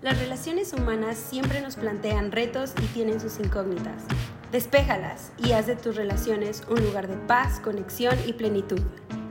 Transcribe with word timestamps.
Las 0.00 0.16
relaciones 0.20 0.72
humanas 0.72 1.18
siempre 1.18 1.60
nos 1.60 1.74
plantean 1.74 2.30
retos 2.30 2.72
y 2.80 2.86
tienen 2.94 3.20
sus 3.20 3.40
incógnitas. 3.40 4.04
Despéjalas 4.52 5.32
y 5.44 5.50
haz 5.50 5.66
de 5.66 5.74
tus 5.74 5.96
relaciones 5.96 6.62
un 6.70 6.80
lugar 6.84 7.08
de 7.08 7.16
paz, 7.16 7.58
conexión 7.58 8.16
y 8.24 8.32
plenitud. 8.32 8.80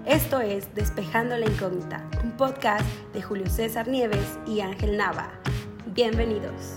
Esto 0.05 0.41
es 0.41 0.75
Despejando 0.75 1.37
la 1.37 1.45
Incógnita, 1.45 2.05
un 2.21 2.35
podcast 2.35 2.85
de 3.13 3.21
Julio 3.21 3.49
César 3.49 3.87
Nieves 3.87 4.37
y 4.45 4.59
Ángel 4.59 4.97
Nava. 4.97 5.39
Bienvenidos. 5.85 6.73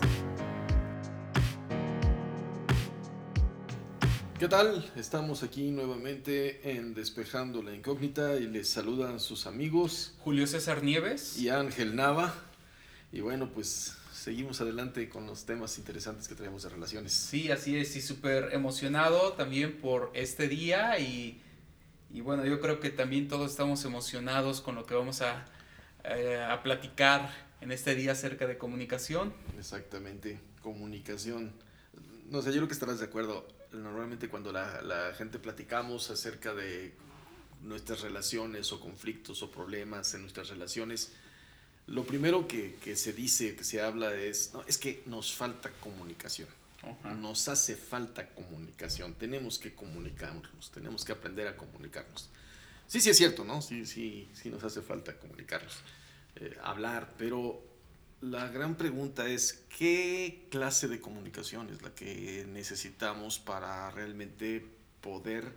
¿Qué 4.38 4.46
tal? 4.46 4.88
Estamos 4.95 5.43
aquí 5.43 5.73
nuevamente 5.73 6.79
en 6.79 6.95
Despejando 6.95 7.60
la 7.60 7.74
Incógnita 7.74 8.37
y 8.37 8.46
les 8.46 8.68
saludan 8.68 9.18
sus 9.18 9.48
amigos 9.48 10.15
Julio 10.20 10.46
César 10.46 10.84
Nieves 10.84 11.37
y 11.41 11.48
Ángel 11.48 11.96
Nava. 11.96 12.49
Y 13.12 13.20
bueno, 13.20 13.50
pues 13.52 13.96
seguimos 14.12 14.60
adelante 14.60 15.09
con 15.09 15.27
los 15.27 15.46
temas 15.46 15.78
interesantes 15.78 16.28
que 16.28 16.34
traemos 16.34 16.62
de 16.62 16.68
relaciones. 16.68 17.12
Sí, 17.12 17.51
así 17.51 17.77
es, 17.77 17.96
y 17.96 18.01
súper 18.01 18.52
emocionado 18.52 19.32
también 19.32 19.78
por 19.80 20.10
este 20.14 20.46
día 20.46 20.98
y, 20.98 21.41
y, 22.12 22.20
bueno, 22.20 22.45
yo 22.45 22.60
creo 22.60 22.80
que 22.80 22.91
también 22.91 23.28
todos 23.28 23.51
estamos 23.51 23.84
emocionados 23.84 24.60
con 24.60 24.74
lo 24.74 24.87
que 24.87 24.95
vamos 24.95 25.23
a, 25.23 25.45
eh, 26.04 26.41
a 26.41 26.62
platicar 26.62 27.30
en 27.60 27.73
este 27.73 27.95
día 27.95 28.12
acerca 28.12 28.46
de 28.46 28.59
comunicación. 28.59 29.32
Exactamente, 29.59 30.38
comunicación. 30.62 31.52
No 32.29 32.42
sé, 32.42 32.51
yo 32.51 32.56
creo 32.56 32.68
que 32.68 32.74
estarás 32.74 33.01
de 33.01 33.06
acuerdo. 33.06 33.48
Normalmente 33.73 34.29
cuando 34.29 34.52
la, 34.52 34.82
la 34.82 35.15
gente 35.15 35.38
platicamos 35.38 36.10
acerca 36.10 36.54
de 36.54 36.95
nuestras 37.63 38.01
relaciones 38.01 38.73
o 38.73 38.80
conflictos 38.80 39.42
o 39.42 39.51
problemas 39.51 40.15
en 40.15 40.23
nuestras 40.23 40.48
relaciones, 40.48 41.13
lo 41.91 42.05
primero 42.05 42.46
que, 42.46 42.77
que, 42.77 42.95
se 42.95 43.13
dice, 43.13 43.57
que 43.57 43.65
se 43.65 43.80
habla 43.83 44.15
es, 44.15 44.52
no, 44.55 44.63
es 44.66 44.79
que 44.79 45.02
nos 45.07 45.35
falta 45.35 45.71
comunicación. 45.80 46.49
Ajá. 46.82 47.15
Nos 47.15 47.49
hace 47.49 47.74
falta 47.74 48.29
comunicación. 48.29 49.15
Tenemos 49.15 49.59
que 49.59 49.74
comunicarnos, 49.74 50.71
tenemos 50.71 51.05
que 51.05 51.13
aprender 51.13 51.49
a 51.49 51.57
comunicarnos. 51.57 52.30
Sí, 52.87 53.01
sí 53.01 53.10
es 53.10 53.16
cierto, 53.16 53.45
¿no? 53.45 53.60
Sí, 53.60 53.87
sí, 53.87 54.29
sí 54.32 54.51
nos 54.51 54.63
hace 54.63 54.82
falta 54.82 55.16
comunicarnos, 55.19 55.79
eh, 56.37 56.57
hablar, 56.63 57.13
pero 57.19 57.63
la 58.21 58.49
gran 58.49 58.77
pregunta 58.77 59.29
es, 59.29 59.65
¿qué 59.77 60.47
clase 60.51 60.87
de 60.88 61.01
comunicación 61.01 61.71
es 61.71 61.82
la 61.82 61.95
que 61.95 62.47
necesitamos 62.49 63.38
para 63.38 63.91
realmente 63.91 64.65
poder 65.00 65.53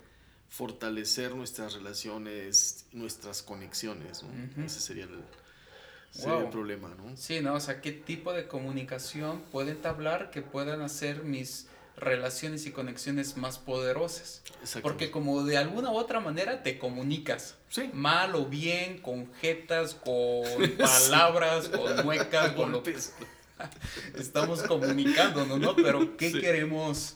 fortalecer 0.49 1.35
nuestras 1.35 1.73
relaciones, 1.73 2.85
nuestras 2.91 3.43
conexiones? 3.43 4.23
¿no? 4.23 4.29
Uh 4.29 4.33
-huh. 4.33 4.65
Ese 4.65 4.79
sería 4.79 5.05
el, 5.05 5.23
sería 6.13 6.35
wow. 6.35 6.43
el 6.43 6.49
problema, 6.49 6.89
¿no? 6.95 7.17
Sí, 7.17 7.41
¿no? 7.41 7.55
O 7.55 7.59
sea, 7.59 7.81
¿qué 7.81 7.91
tipo 7.91 8.33
de 8.33 8.47
comunicación 8.47 9.41
puede 9.51 9.71
entablar 9.71 10.29
que 10.29 10.41
puedan 10.41 10.81
hacer 10.81 11.23
mis 11.23 11.67
relaciones 11.97 12.65
y 12.67 12.71
conexiones 12.71 13.35
más 13.35 13.57
poderosas? 13.57 14.43
Porque 14.81 15.09
como 15.09 15.43
de 15.43 15.57
alguna 15.57 15.91
u 15.91 15.95
otra 15.95 16.19
manera 16.19 16.61
te 16.61 16.77
comunicas, 16.77 17.55
sí. 17.69 17.89
mal 17.93 18.35
o 18.35 18.45
bien, 18.45 18.99
con 18.99 19.33
jetas, 19.35 19.95
con 19.95 20.43
palabras, 20.77 21.65
sí. 21.65 21.71
con 21.71 22.05
muecas, 22.05 22.51
con 22.51 22.71
lo 22.71 22.83
que 22.83 22.95
estamos 24.17 24.61
comunicándonos, 24.63 25.59
¿no? 25.59 25.75
Pero 25.75 26.15
¿qué 26.15 26.31
sí. 26.31 26.39
queremos 26.39 27.15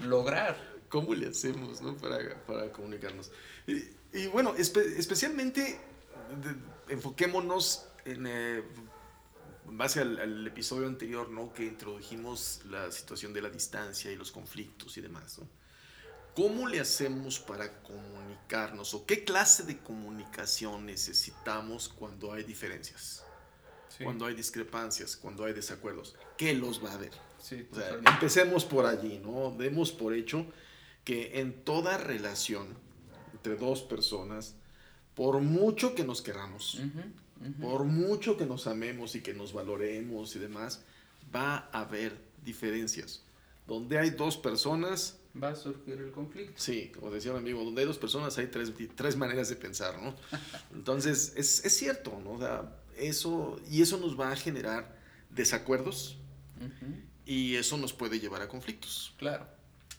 lograr? 0.00 0.56
¿Cómo 0.88 1.14
le 1.14 1.28
hacemos, 1.28 1.80
no? 1.80 1.96
Para, 1.96 2.18
para 2.44 2.72
comunicarnos. 2.72 3.30
Y, 3.66 3.84
y 4.12 4.26
bueno, 4.26 4.54
espe 4.58 4.80
especialmente 4.98 5.80
de, 6.42 6.92
enfoquémonos 6.92 7.86
en, 8.04 8.26
eh, 8.26 8.62
base 9.66 10.00
al, 10.00 10.18
al, 10.18 10.46
episodio 10.46 10.86
anterior, 10.86 11.30
¿no? 11.30 11.52
Que 11.52 11.64
introdujimos 11.64 12.60
la 12.70 12.90
situación 12.90 13.32
de 13.32 13.42
la 13.42 13.50
distancia 13.50 14.10
y 14.10 14.16
los 14.16 14.32
conflictos 14.32 14.96
y 14.96 15.00
demás, 15.00 15.38
¿no? 15.38 15.48
¿Cómo 16.34 16.66
le 16.66 16.80
hacemos 16.80 17.38
para 17.38 17.82
comunicarnos 17.82 18.94
o 18.94 19.04
qué 19.04 19.22
clase 19.22 19.64
de 19.64 19.78
comunicación 19.78 20.86
necesitamos 20.86 21.90
cuando 21.90 22.32
hay 22.32 22.42
diferencias? 22.42 23.22
Sí. 23.88 24.04
Cuando 24.04 24.24
hay 24.24 24.34
discrepancias, 24.34 25.14
cuando 25.14 25.44
hay 25.44 25.52
desacuerdos. 25.52 26.16
¿Qué 26.38 26.54
los 26.54 26.82
va 26.82 26.92
a 26.92 26.94
haber? 26.94 27.12
Sí, 27.38 27.66
o 27.70 27.74
sea, 27.74 27.90
empecemos 28.06 28.64
por 28.64 28.86
allí, 28.86 29.18
¿no? 29.18 29.54
Demos 29.58 29.92
por 29.92 30.14
hecho 30.14 30.46
que 31.04 31.40
en 31.40 31.64
toda 31.64 31.98
relación 31.98 32.66
entre 33.34 33.56
dos 33.56 33.82
personas, 33.82 34.54
por 35.14 35.40
mucho 35.40 35.94
que 35.94 36.04
nos 36.04 36.22
queramos, 36.22 36.76
uh 36.76 36.82
-huh 36.82 37.12
por 37.60 37.84
mucho 37.84 38.36
que 38.36 38.46
nos 38.46 38.66
amemos 38.66 39.14
y 39.14 39.20
que 39.20 39.34
nos 39.34 39.52
valoremos 39.52 40.36
y 40.36 40.38
demás, 40.38 40.82
va 41.34 41.68
a 41.72 41.80
haber 41.80 42.16
diferencias. 42.44 43.22
Donde 43.66 43.98
hay 43.98 44.10
dos 44.10 44.36
personas... 44.36 45.18
Va 45.40 45.50
a 45.50 45.54
surgir 45.54 45.94
el 45.94 46.10
conflicto. 46.10 46.52
Sí, 46.56 46.92
como 46.94 47.10
decía 47.10 47.32
un 47.32 47.38
amigo, 47.38 47.64
donde 47.64 47.80
hay 47.82 47.86
dos 47.86 47.98
personas 47.98 48.36
hay 48.38 48.48
tres, 48.48 48.72
tres 48.94 49.16
maneras 49.16 49.48
de 49.48 49.56
pensar, 49.56 50.00
¿no? 50.02 50.14
Entonces, 50.74 51.32
es, 51.36 51.64
es, 51.64 51.76
cierto, 51.76 52.20
¿no? 52.22 52.32
O 52.32 52.38
sea, 52.38 52.76
eso, 52.98 53.58
y 53.70 53.80
eso 53.80 53.96
nos 53.98 54.18
va 54.18 54.30
a 54.30 54.36
generar 54.36 54.94
desacuerdos 55.30 56.18
uh 56.60 56.64
-huh. 56.64 57.02
y 57.24 57.54
eso 57.54 57.78
nos 57.78 57.94
puede 57.94 58.20
llevar 58.20 58.42
a 58.42 58.48
conflictos. 58.48 59.14
Claro. 59.16 59.46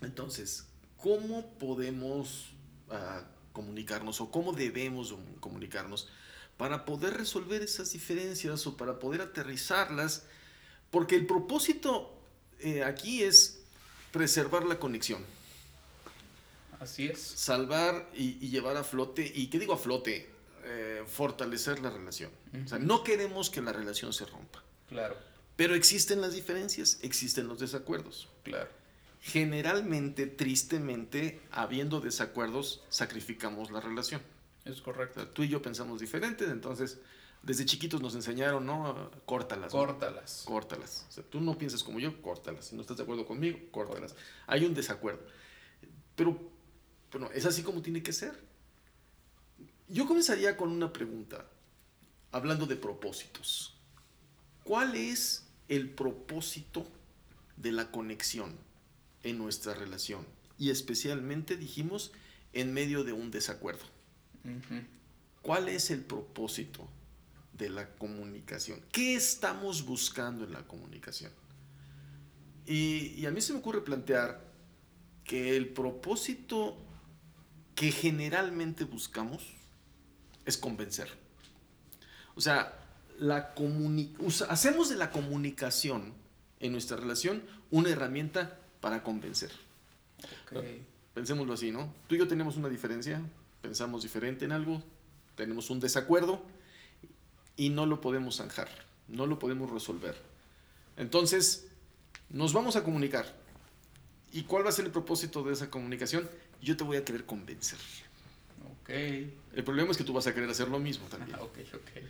Entonces, 0.01 0.67
¿cómo 0.97 1.57
podemos 1.57 2.53
uh, 2.89 3.23
comunicarnos 3.53 4.21
o 4.21 4.29
cómo 4.29 4.53
debemos 4.53 5.15
comunicarnos? 5.39 6.09
Para 6.57 6.85
poder 6.85 7.15
resolver 7.15 7.61
esas 7.61 7.91
diferencias 7.91 8.67
o 8.67 8.77
para 8.77 8.99
poder 8.99 9.21
aterrizarlas, 9.21 10.23
porque 10.91 11.15
el 11.15 11.25
propósito 11.25 12.13
eh, 12.59 12.83
aquí 12.83 13.23
es 13.23 13.59
preservar 14.11 14.65
la 14.65 14.79
conexión. 14.79 15.23
Así 16.79 17.07
es. 17.07 17.19
Salvar 17.19 18.09
y, 18.13 18.37
y 18.45 18.49
llevar 18.49 18.77
a 18.77 18.83
flote, 18.83 19.31
y 19.33 19.47
qué 19.47 19.57
digo 19.57 19.73
a 19.73 19.77
flote, 19.77 20.29
eh, 20.65 21.03
fortalecer 21.07 21.79
la 21.79 21.89
relación. 21.89 22.31
Uh 22.51 22.57
-huh. 22.57 22.65
O 22.65 22.67
sea, 22.69 22.79
no 22.79 23.03
queremos 23.03 23.49
que 23.49 23.61
la 23.61 23.73
relación 23.73 24.13
se 24.13 24.25
rompa. 24.25 24.63
Claro. 24.89 25.17
Pero 25.55 25.75
existen 25.75 26.21
las 26.21 26.33
diferencias, 26.33 26.99
existen 27.01 27.47
los 27.47 27.59
desacuerdos. 27.59 28.29
Claro. 28.43 28.69
Generalmente, 29.21 30.27
tristemente, 30.27 31.41
habiendo 31.51 32.01
desacuerdos, 32.01 32.83
sacrificamos 32.89 33.71
la 33.71 33.79
relación. 33.79 34.21
Es 34.65 34.81
correcto. 34.81 35.19
O 35.19 35.23
sea, 35.23 35.33
tú 35.33 35.43
y 35.43 35.49
yo 35.49 35.61
pensamos 35.61 35.99
diferentes, 35.99 36.49
entonces 36.49 36.99
desde 37.43 37.65
chiquitos 37.65 38.01
nos 38.01 38.15
enseñaron, 38.15 38.65
¿no? 38.65 39.11
Córtalas. 39.25 39.71
Córtalas. 39.71 40.45
¿no? 40.45 40.51
Córtalas. 40.53 41.05
O 41.09 41.11
sea, 41.11 41.23
tú 41.25 41.41
no 41.41 41.57
piensas 41.57 41.83
como 41.83 41.99
yo, 41.99 42.21
córtalas. 42.21 42.67
Si 42.67 42.75
no 42.75 42.81
estás 42.81 42.97
de 42.97 43.03
acuerdo 43.03 43.25
conmigo, 43.25 43.59
córtalas. 43.69 44.15
Hay 44.47 44.63
un 44.65 44.73
desacuerdo. 44.73 45.21
Pero, 46.15 46.39
bueno, 47.11 47.29
es 47.33 47.45
así 47.45 47.61
como 47.61 47.81
tiene 47.81 48.01
que 48.01 48.13
ser. 48.13 48.33
Yo 49.89 50.07
comenzaría 50.07 50.55
con 50.55 50.71
una 50.71 50.93
pregunta, 50.93 51.45
hablando 52.31 52.65
de 52.65 52.77
propósitos. 52.77 53.75
¿Cuál 54.63 54.95
es 54.95 55.45
el 55.67 55.89
propósito 55.89 56.87
de 57.57 57.73
la 57.73 57.91
conexión 57.91 58.57
en 59.23 59.37
nuestra 59.37 59.73
relación? 59.73 60.25
Y 60.57 60.69
especialmente, 60.69 61.57
dijimos, 61.57 62.13
en 62.53 62.73
medio 62.73 63.03
de 63.03 63.11
un 63.11 63.31
desacuerdo. 63.31 63.92
Uh 64.43 64.49
-huh. 64.49 64.85
¿Cuál 65.41 65.69
es 65.69 65.91
el 65.91 66.01
propósito 66.01 66.87
de 67.53 67.69
la 67.69 67.89
comunicación? 67.95 68.81
¿Qué 68.91 69.15
estamos 69.15 69.85
buscando 69.85 70.45
en 70.45 70.53
la 70.53 70.63
comunicación? 70.67 71.31
Y, 72.65 73.13
y, 73.17 73.25
a 73.25 73.31
mí 73.31 73.41
se 73.41 73.51
me 73.51 73.59
ocurre 73.59 73.81
plantear 73.81 74.41
que 75.25 75.57
el 75.57 75.67
propósito 75.67 76.77
que 77.75 77.91
generalmente 77.91 78.85
buscamos 78.85 79.53
es 80.45 80.57
convencer. 80.57 81.09
O 82.35 82.41
sea, 82.41 82.73
la 83.19 83.53
hacemos 84.49 84.89
de 84.89 84.95
la 84.95 85.11
comunicación 85.11 86.13
en 86.59 86.71
nuestra 86.71 86.97
relación 86.97 87.43
una 87.71 87.89
herramienta 87.89 88.59
para 88.81 89.03
convencer. 89.03 89.51
Okay. 90.47 90.85
Pensémoslo 91.13 91.53
así, 91.53 91.71
¿no? 91.71 91.93
Tú 92.07 92.15
y 92.15 92.17
yo 92.17 92.27
tenemos 92.27 92.57
una 92.57 92.69
diferencia, 92.69 93.21
pensamos 93.63 94.03
diferente 94.03 94.43
en 94.43 94.51
algo, 94.51 94.83
tenemos 95.35 95.69
un 95.69 95.79
desacuerdo 95.79 96.43
y 97.55 97.69
no 97.69 97.85
lo 97.85 98.01
podemos 98.01 98.37
zanjar, 98.37 98.67
no 99.07 99.25
lo 99.25 99.39
podemos 99.39 99.71
resolver. 99.71 100.15
Entonces, 100.97 101.67
nos 102.29 102.51
vamos 102.51 102.75
a 102.75 102.83
comunicar. 102.83 103.25
¿Y 104.33 104.43
cuál 104.43 104.65
va 104.65 104.69
a 104.69 104.73
ser 104.73 104.85
el 104.85 104.91
propósito 104.91 105.43
de 105.43 105.53
esa 105.53 105.69
comunicación? 105.69 106.29
Yo 106.61 106.75
te 106.75 106.83
voy 106.83 106.97
a 106.97 107.05
querer 107.05 107.25
convencer. 107.25 107.79
Ok. 108.81 108.89
El 108.89 109.63
problema 109.63 109.91
es 109.91 109.97
que 109.97 110.03
tú 110.03 110.11
vas 110.11 110.27
a 110.27 110.33
querer 110.33 110.49
hacer 110.49 110.67
lo 110.67 110.79
mismo 110.79 111.07
también. 111.07 111.35
ok, 111.39 111.57
ok. 111.73 112.03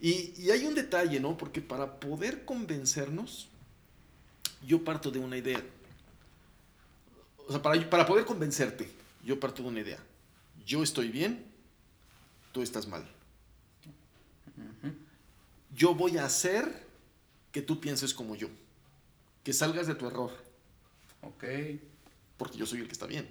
Y, 0.00 0.32
y 0.38 0.50
hay 0.52 0.64
un 0.64 0.74
detalle, 0.74 1.18
¿no? 1.18 1.36
Porque 1.36 1.60
para 1.60 1.98
poder 1.98 2.44
convencernos, 2.44 3.48
yo 4.64 4.84
parto 4.84 5.10
de 5.10 5.18
una 5.18 5.36
idea. 5.36 5.62
O 7.48 7.50
sea, 7.50 7.60
para, 7.60 7.90
para 7.90 8.06
poder 8.06 8.24
convencerte, 8.24 8.88
yo 9.24 9.40
parto 9.40 9.62
de 9.62 9.68
una 9.70 9.80
idea 9.80 9.98
yo 10.66 10.82
estoy 10.82 11.08
bien, 11.08 11.44
tú 12.52 12.62
estás 12.62 12.86
mal. 12.86 13.02
Uh 14.56 14.86
-huh. 14.86 14.94
Yo 15.74 15.94
voy 15.94 16.18
a 16.18 16.24
hacer 16.24 16.86
que 17.52 17.62
tú 17.62 17.80
pienses 17.80 18.14
como 18.14 18.36
yo, 18.36 18.48
que 19.44 19.52
salgas 19.52 19.86
de 19.86 19.94
tu 19.94 20.06
error. 20.06 20.32
Ok. 21.22 21.44
Porque 22.36 22.58
yo 22.58 22.66
soy 22.66 22.80
el 22.80 22.86
que 22.86 22.92
está 22.92 23.06
bien. 23.06 23.28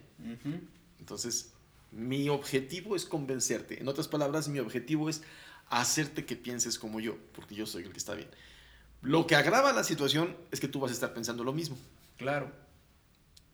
Entonces, 1.00 1.52
mi 1.92 2.30
objetivo 2.30 2.96
es 2.96 3.06
convencerte. 3.06 3.80
En 3.80 3.88
otras 3.88 4.08
palabras, 4.08 4.48
mi 4.48 4.60
objetivo 4.60 5.10
es 5.10 5.24
hacerte 5.70 6.26
que 6.26 6.36
pienses 6.36 6.78
como 6.78 7.00
yo, 7.00 7.18
porque 7.34 7.56
yo 7.56 7.66
soy 7.66 7.84
el 7.84 7.92
que 7.92 7.98
está 7.98 8.14
bien. 8.14 8.30
Lo 9.02 9.26
que 9.28 9.36
agrava 9.36 9.72
la 9.72 9.84
situación 9.84 10.36
es 10.52 10.60
que 10.60 10.68
tú 10.68 10.80
vas 10.80 10.92
a 10.92 10.94
estar 10.94 11.14
pensando 11.14 11.44
lo 11.44 11.54
mismo. 11.54 11.78
Claro. 12.18 12.52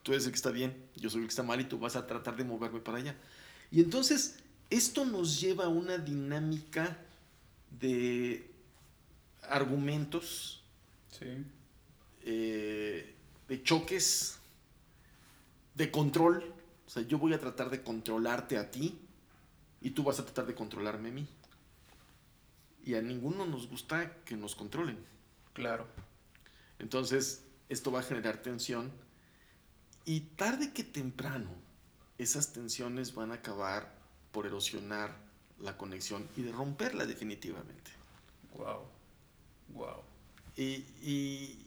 Tú 0.03 0.11
eres 0.11 0.25
el 0.25 0.31
que 0.31 0.35
está 0.35 0.51
bien, 0.51 0.75
yo 0.95 1.09
soy 1.09 1.21
el 1.21 1.27
que 1.27 1.31
está 1.31 1.43
mal 1.43 1.59
y 1.61 1.65
tú 1.65 1.79
vas 1.79 1.95
a 1.95 2.05
tratar 2.05 2.35
de 2.35 2.43
moverme 2.43 2.79
para 2.79 2.97
allá. 2.97 3.15
Y 3.71 3.81
entonces, 3.81 4.39
esto 4.69 5.05
nos 5.05 5.39
lleva 5.39 5.65
a 5.65 5.69
una 5.69 5.97
dinámica 5.97 6.97
de 7.79 8.51
argumentos, 9.43 10.63
Sí. 11.11 11.25
eh, 12.23 13.15
de 13.47 13.63
choques, 13.63 14.39
de 15.75 15.91
control. 15.91 16.53
O 16.87 16.89
sea, 16.89 17.03
yo 17.03 17.17
voy 17.17 17.33
a 17.33 17.39
tratar 17.39 17.69
de 17.69 17.83
controlarte 17.83 18.57
a 18.57 18.71
ti 18.71 18.97
y 19.81 19.91
tú 19.91 20.03
vas 20.03 20.19
a 20.19 20.23
tratar 20.23 20.45
de 20.45 20.55
controlarme 20.55 21.09
a 21.09 21.11
mí. 21.11 21.27
Y 22.85 22.95
a 22.95 23.01
ninguno 23.01 23.45
nos 23.45 23.67
gusta 23.67 24.23
que 24.23 24.35
nos 24.35 24.55
controlen. 24.55 24.97
Claro. 25.53 25.87
Entonces, 26.79 27.43
esto 27.69 27.91
va 27.91 27.99
a 28.01 28.03
generar 28.03 28.41
tensión 28.41 28.91
y 30.05 30.21
tarde 30.21 30.71
que 30.71 30.83
temprano, 30.83 31.49
esas 32.17 32.53
tensiones 32.53 33.13
van 33.13 33.31
a 33.31 33.35
acabar 33.35 33.93
por 34.31 34.45
erosionar 34.45 35.15
la 35.59 35.77
conexión 35.77 36.27
y 36.35 36.41
de 36.43 36.51
romperla 36.51 37.05
definitivamente. 37.05 37.91
Wow. 38.57 38.83
Wow. 39.73 40.01
Y, 40.55 40.83
y- 41.03 41.61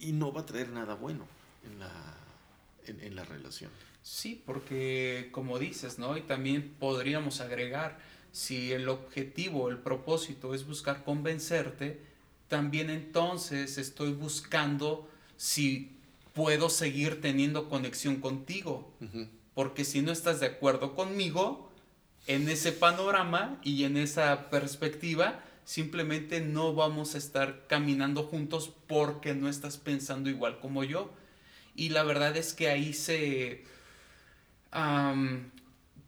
y 0.00 0.12
no 0.12 0.32
va 0.32 0.42
a 0.42 0.46
traer 0.46 0.70
nada 0.70 0.94
bueno 0.94 1.26
en 1.64 1.78
la, 1.78 1.90
en, 2.86 3.00
en 3.00 3.14
la 3.16 3.24
relación. 3.24 3.70
Sí, 4.02 4.42
porque 4.46 5.28
como 5.32 5.58
dices, 5.58 5.98
¿no? 5.98 6.16
Y 6.16 6.22
también 6.22 6.74
podríamos 6.78 7.40
agregar, 7.40 7.98
si 8.32 8.72
el 8.72 8.88
objetivo, 8.88 9.68
el 9.68 9.76
propósito 9.78 10.54
es 10.54 10.66
buscar 10.66 11.04
convencerte, 11.04 12.00
también 12.48 12.88
entonces 12.90 13.76
estoy 13.76 14.12
buscando 14.12 15.08
si 15.36 15.98
puedo 16.32 16.70
seguir 16.70 17.20
teniendo 17.20 17.68
conexión 17.68 18.20
contigo. 18.20 18.90
Ujú. 19.02 19.28
Porque 19.54 19.84
si 19.84 20.02
no 20.02 20.12
estás 20.12 20.40
de 20.40 20.46
acuerdo 20.46 20.94
conmigo, 20.94 21.70
en 22.26 22.48
ese 22.48 22.72
panorama 22.72 23.58
y 23.62 23.84
en 23.84 23.96
esa 23.96 24.50
perspectiva, 24.50 25.42
simplemente 25.64 26.40
no 26.40 26.74
vamos 26.74 27.14
a 27.14 27.18
estar 27.18 27.66
caminando 27.66 28.24
juntos 28.24 28.72
porque 28.86 29.34
no 29.34 29.48
estás 29.48 29.76
pensando 29.76 30.30
igual 30.30 30.60
como 30.60 30.84
yo. 30.84 31.10
Y 31.74 31.90
la 31.90 32.02
verdad 32.02 32.36
es 32.36 32.52
que 32.52 32.68
ahí 32.68 32.92
se, 32.92 33.64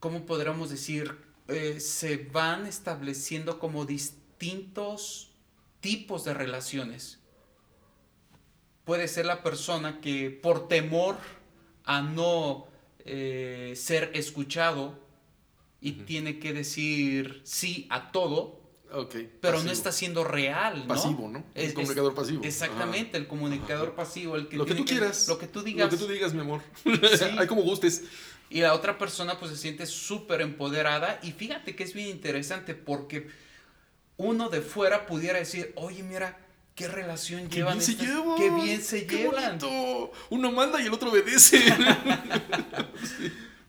¿cómo 0.00 0.26
podríamos 0.26 0.70
decir? 0.70 1.16
Eh, 1.48 1.80
se 1.80 2.16
van 2.16 2.66
estableciendo 2.66 3.58
como 3.58 3.84
distintos 3.84 5.30
tipos 5.80 6.24
de 6.24 6.34
relaciones. 6.34 7.18
Puede 8.84 9.06
ser 9.08 9.26
la 9.26 9.42
persona 9.42 10.00
que 10.00 10.30
por 10.30 10.68
temor 10.68 11.16
a 11.84 12.02
no 12.02 12.71
eh, 13.04 13.74
ser 13.76 14.10
escuchado 14.14 14.98
y 15.80 15.92
tiene 15.92 16.38
que 16.38 16.52
decir 16.52 17.40
sí 17.44 17.86
a 17.90 18.12
todo, 18.12 18.60
pero 18.90 19.54
pasivo. 19.54 19.62
no 19.64 19.70
está 19.72 19.90
siendo 19.90 20.22
real, 20.22 20.80
¿no? 20.80 20.88
Pasivo, 20.88 21.28
¿no? 21.28 21.44
Es- 21.54 21.68
el 21.70 21.74
comunicador 21.74 22.14
pasivo. 22.14 22.44
Exactamente, 22.44 23.16
el 23.16 23.26
comunicador 23.26 23.94
pasivo, 23.94 24.36
el 24.36 24.48
que 24.48 24.56
Lo 24.56 24.66
que 24.66 24.74
tú 24.74 24.84
quieras. 24.84 25.26
lo 25.28 25.38
que 25.38 25.46
tú 25.46 25.62
digas. 25.62 25.90
Lo 25.90 25.98
que 25.98 26.04
tú 26.04 26.10
digas, 26.12 26.34
mi 26.34 26.40
amor. 26.40 26.60
Sí. 26.84 26.90
Hay 27.38 27.46
como 27.46 27.62
gustes. 27.62 28.04
Y 28.50 28.60
la 28.60 28.74
otra 28.74 28.98
persona 28.98 29.38
pues 29.38 29.50
se 29.50 29.56
siente 29.56 29.86
súper 29.86 30.42
empoderada 30.42 31.18
y 31.22 31.32
fíjate 31.32 31.74
que 31.74 31.84
es 31.84 31.94
bien 31.94 32.08
interesante 32.08 32.74
porque 32.74 33.28
uno 34.18 34.50
de 34.50 34.60
fuera 34.60 35.06
pudiera 35.06 35.38
decir, 35.38 35.72
oye, 35.74 36.02
mira, 36.02 36.38
qué 36.82 36.88
relación 36.88 37.48
Qué 37.48 37.56
llevan 37.56 37.74
bien 37.78 37.84
se 37.86 37.92
estas- 37.92 38.06
llevan. 38.06 38.36
qué 38.38 38.50
bien 38.50 38.82
se 38.82 39.06
Qué 39.06 39.16
llevan. 39.16 39.58
bonito. 39.58 40.12
Uno 40.30 40.52
manda 40.52 40.80
y 40.80 40.86
el 40.86 40.92
otro 40.92 41.10
obedece. 41.10 41.58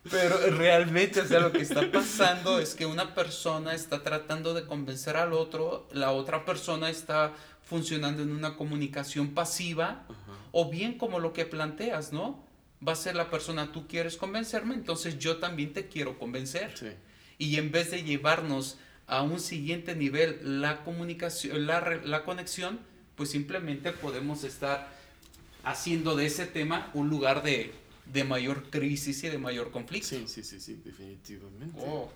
Pero 0.10 0.36
realmente, 0.57 1.21
o 1.21 1.25
sea, 1.25 1.39
lo 1.39 1.51
que 1.54 1.62
está 1.62 1.89
pasando 1.92 2.60
es 2.60 2.75
que 2.75 2.86
una 2.86 3.15
persona 3.15 3.74
está 3.74 4.04
tratando 4.04 4.54
de 4.54 4.65
convencer 4.65 5.15
al 5.15 5.31
otro, 5.33 5.88
la 5.94 6.12
otra 6.12 6.44
persona 6.44 6.89
está 6.89 7.33
funcionando 7.62 8.21
en 8.21 8.31
una 8.31 8.56
comunicación 8.57 9.33
pasiva, 9.33 10.06
o 10.51 10.69
bien 10.69 10.98
como 10.98 11.19
lo 11.19 11.31
que 11.31 11.45
planteas, 11.45 12.12
¿no? 12.12 12.45
Va 12.86 12.92
a 12.92 12.95
ser 12.98 13.16
la 13.16 13.30
persona, 13.30 13.71
tú 13.71 13.88
quieres 13.88 14.18
convencerme, 14.18 14.74
entonces 14.75 15.18
yo 15.19 15.38
también 15.38 15.71
te 15.71 15.88
quiero 15.88 16.19
convencer. 16.19 16.74
Sí. 16.77 16.88
Y 17.38 17.56
en 17.57 17.71
vez 17.71 17.89
de 17.89 18.04
llevarnos 18.04 18.77
a 19.07 19.21
un 19.21 19.39
siguiente 19.39 19.95
nivel 19.95 20.62
la 20.62 20.83
comunicación, 20.83 21.66
la, 21.66 21.80
la 22.04 22.24
conexión, 22.25 22.81
pues 23.15 23.30
simplemente 23.31 23.92
podemos 23.92 24.44
estar 24.44 24.92
haciendo 25.63 26.15
de 26.15 26.25
ese 26.25 26.45
tema 26.45 26.92
un 26.94 27.10
lugar 27.10 27.44
de, 27.44 27.71
de 28.06 28.24
mayor 28.24 28.69
crisis 28.69 29.24
y 29.24 29.30
de 29.30 29.38
mayor 29.38 29.71
conflicto. 29.71 30.07
Sí, 30.10 30.25
sí, 30.27 30.44
sí, 30.44 30.60
sí, 30.60 30.81
definitivamente. 30.83 31.80
Oh, 31.80 32.12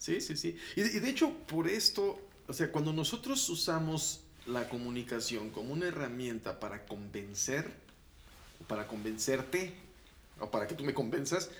Sí, 0.00 0.20
sí, 0.20 0.36
sí. 0.36 0.56
Y, 0.76 0.82
de- 0.82 0.96
y 0.96 1.00
de 1.00 1.10
hecho, 1.10 1.32
por 1.48 1.66
esto, 1.66 2.20
o 2.46 2.52
sea, 2.52 2.70
cuando 2.70 2.92
nosotros 2.92 3.48
usamos 3.48 4.20
la 4.46 4.68
comunicación 4.68 5.50
como 5.50 5.72
una 5.72 5.86
herramienta 5.88 6.60
para 6.60 6.86
convencer, 6.86 7.68
para 8.68 8.86
convencerte, 8.86 9.74
o 10.38 10.50
para 10.52 10.68
que 10.68 10.76
tú 10.76 10.84
me 10.84 10.94
convenzas, 10.94 11.50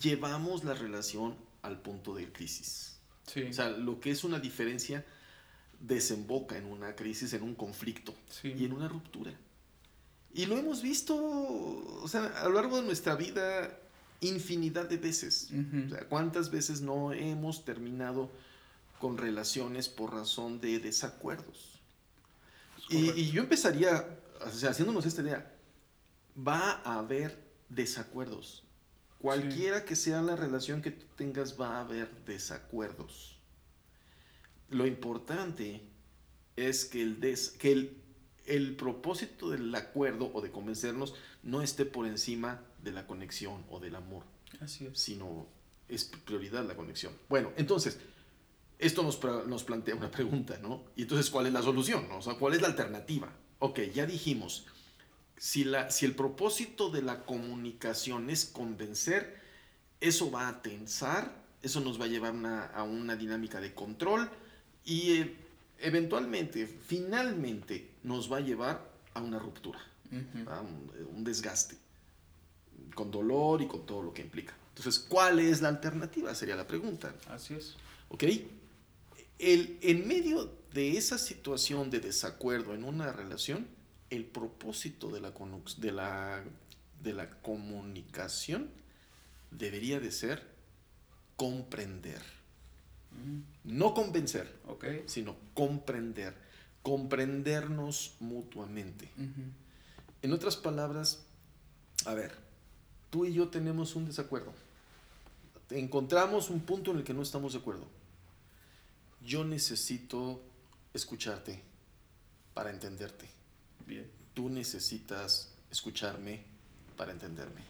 llevamos 0.00 0.64
la 0.64 0.72
relación 0.72 1.36
al 1.60 1.78
punto 1.82 2.14
de 2.14 2.32
crisis. 2.32 2.96
sí, 3.26 3.42
O 3.42 3.52
sea, 3.52 3.68
lo 3.68 4.00
que 4.00 4.10
es 4.10 4.24
una 4.24 4.38
diferencia 4.40 5.04
desemboca 5.86 6.56
en 6.56 6.66
una 6.66 6.94
crisis, 6.96 7.32
en 7.32 7.42
un 7.42 7.54
conflicto 7.54 8.14
sí. 8.28 8.54
y 8.56 8.64
en 8.64 8.72
una 8.72 8.88
ruptura. 8.88 9.32
Y 10.32 10.46
lo 10.46 10.56
hemos 10.56 10.82
visto, 10.82 11.14
o 11.16 12.08
sea, 12.08 12.26
a 12.26 12.48
lo 12.48 12.54
largo 12.54 12.76
de 12.76 12.82
nuestra 12.82 13.14
vida 13.14 13.78
infinidad 14.20 14.88
de 14.88 14.96
veces. 14.96 15.48
Ujú. 15.50 15.86
O 15.86 15.88
sea, 15.90 16.08
¿cuántas 16.08 16.50
veces 16.50 16.80
no 16.80 17.12
hemos 17.12 17.64
terminado 17.64 18.30
con 18.98 19.18
relaciones 19.18 19.88
por 19.88 20.12
razón 20.12 20.60
de 20.60 20.78
desacuerdos? 20.78 21.80
Y, 22.88 23.10
y 23.10 23.30
yo 23.30 23.42
empezaría, 23.42 24.06
o 24.44 24.50
sea, 24.50 24.70
haciéndonos 24.70 25.06
esta 25.06 25.22
idea, 25.22 25.54
va 26.36 26.80
a 26.84 26.98
haber 26.98 27.38
desacuerdos. 27.68 28.62
Cualquiera 29.20 29.84
que 29.84 29.96
sea 29.96 30.20
la 30.20 30.36
relación 30.36 30.82
que 30.82 30.90
tú 30.90 31.06
tengas, 31.16 31.58
va 31.58 31.78
a 31.78 31.80
haber 31.80 32.10
desacuerdos. 32.26 33.33
Lo 34.74 34.86
importante 34.86 35.82
es 36.56 36.84
que 36.84 37.00
el, 37.02 37.20
des- 37.20 37.50
que 37.50 37.70
el, 37.72 37.96
el 38.46 38.74
propósito 38.76 39.50
del 39.50 39.72
acuerdo 39.74 40.30
o 40.34 40.40
de 40.40 40.50
convencernos 40.50 41.14
no 41.44 41.62
esté 41.62 41.84
por 41.84 42.06
encima 42.06 42.60
de 42.82 42.90
la 42.92 43.06
conexión 43.06 43.64
o 43.70 43.78
del 43.78 43.94
amor 43.94 44.24
Así 44.60 44.86
es. 44.86 44.98
sino 44.98 45.46
es 45.88 46.04
prioridad 46.04 46.64
la 46.66 46.74
conexión. 46.74 47.12
Bueno, 47.28 47.52
entonces, 47.56 47.98
esto 48.78 49.02
nos, 49.04 49.22
nos 49.46 49.62
plantea 49.62 49.94
una 49.94 50.10
pregunta, 50.10 50.58
¿no? 50.60 50.84
Y 50.96 51.02
entonces, 51.02 51.30
¿cuál 51.30 51.46
es 51.46 51.52
la 51.52 51.62
solución? 51.62 52.08
no? 52.08 52.18
O 52.18 52.22
sea, 52.22 52.34
¿cuál 52.34 52.54
es 52.54 52.60
la 52.62 52.68
alternativa? 52.68 53.32
Ok, 53.60 53.80
ya 53.94 54.06
dijimos, 54.06 54.66
si, 55.36 55.62
la, 55.64 55.90
si 55.90 56.04
el 56.04 56.16
propósito 56.16 56.90
de 56.90 57.02
la 57.02 57.24
comunicación 57.24 58.28
es 58.28 58.44
convencer, 58.44 59.40
eso 60.00 60.30
va 60.32 60.48
a 60.48 60.62
tensar, 60.62 61.44
eso 61.62 61.80
nos 61.80 62.00
va 62.00 62.06
a 62.06 62.08
llevar 62.08 62.32
una- 62.32 62.66
a 62.66 62.82
una 62.82 63.14
dinámica 63.16 63.60
de 63.60 63.72
control 63.72 64.28
y 64.84 65.12
eh, 65.12 65.36
eventualmente, 65.78 66.66
finalmente, 66.66 67.90
nos 68.02 68.30
va 68.30 68.38
a 68.38 68.40
llevar 68.40 68.90
a 69.14 69.20
una 69.20 69.38
ruptura 69.38 69.80
a 70.46 70.60
un, 70.60 70.90
un 71.14 71.24
desgaste, 71.24 71.76
con 72.94 73.10
dolor 73.10 73.62
y 73.62 73.66
con 73.66 73.84
todo 73.84 74.02
lo 74.02 74.14
que 74.14 74.22
implica. 74.22 74.54
Entonces, 74.68 74.98
¿cuál 75.00 75.40
es 75.40 75.60
la 75.60 75.68
alternativa? 75.68 76.34
Sería 76.34 76.56
la 76.56 76.66
pregunta. 76.66 77.14
Así 77.28 77.54
es. 77.54 77.76
¿Ok? 78.08 78.24
El, 79.38 79.78
en 79.82 80.06
medio 80.06 80.52
de 80.72 80.96
esa 80.96 81.18
situación 81.18 81.90
de 81.90 82.00
desacuerdo 82.00 82.74
en 82.74 82.84
una 82.84 83.12
relación, 83.12 83.66
el 84.10 84.24
propósito 84.24 85.10
de 85.10 85.20
la, 85.20 85.32
de 85.78 85.92
la, 85.92 86.44
de 87.02 87.12
la 87.12 87.30
comunicación 87.40 88.70
debería 89.50 90.00
de 90.00 90.12
ser 90.12 90.46
comprender. 91.36 92.22
No 93.64 93.94
convencer, 93.94 94.52
sino 95.06 95.36
comprender. 95.54 96.34
Comprendernos 96.82 98.14
mutuamente. 98.20 99.10
En 100.22 100.32
otras 100.32 100.56
palabras, 100.56 101.24
a 102.04 102.14
ver, 102.14 102.36
tú 103.10 103.24
y 103.24 103.32
yo 103.32 103.48
tenemos 103.48 103.96
un 103.96 104.06
desacuerdo. 104.06 104.52
Encontramos 105.70 106.50
un 106.50 106.60
punto 106.60 106.90
en 106.90 106.98
el 106.98 107.04
que 107.04 107.14
no 107.14 107.22
estamos 107.22 107.54
de 107.54 107.60
acuerdo. 107.60 107.86
Yo 109.24 109.44
necesito 109.44 110.42
escucharte 110.92 111.62
para 112.52 112.70
entenderte. 112.70 113.28
Bien. 113.86 114.10
Tú 114.34 114.48
necesitas 114.48 115.52
escucharme 115.70 116.42
para 116.96 117.12
entenderme. 117.12 117.62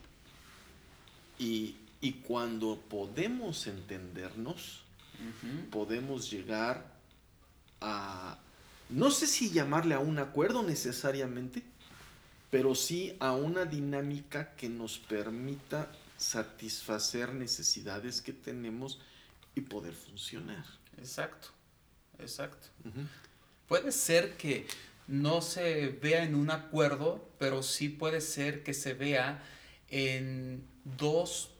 Y, 1.38 1.76
cuando 2.26 2.78
podemos 2.88 3.66
entendernos, 3.66 4.83
podemos 5.70 6.30
llegar 6.30 6.94
a, 7.80 8.38
no 8.88 9.10
sé 9.10 9.26
si 9.26 9.50
llamarle 9.50 9.94
a 9.94 9.98
un 9.98 10.18
acuerdo 10.18 10.62
necesariamente, 10.62 11.62
pero 12.50 12.74
sí 12.74 13.16
a 13.20 13.32
una 13.32 13.64
dinámica 13.64 14.54
que 14.54 14.68
nos 14.68 14.98
permita 14.98 15.90
satisfacer 16.16 17.34
necesidades 17.34 18.22
que 18.22 18.32
tenemos 18.32 19.00
y 19.54 19.62
poder 19.62 19.92
funcionar. 19.92 20.64
Exacto, 20.98 21.48
exacto. 22.18 22.68
Puede 23.68 23.92
ser 23.92 24.36
que 24.36 24.66
no 25.06 25.42
se 25.42 25.88
vea 25.88 26.24
en 26.24 26.34
un 26.34 26.50
acuerdo, 26.50 27.28
pero 27.38 27.62
sí 27.62 27.88
puede 27.88 28.20
ser 28.20 28.62
que 28.62 28.74
se 28.74 28.94
vea 28.94 29.42
en 29.88 30.66
dos 30.84 31.50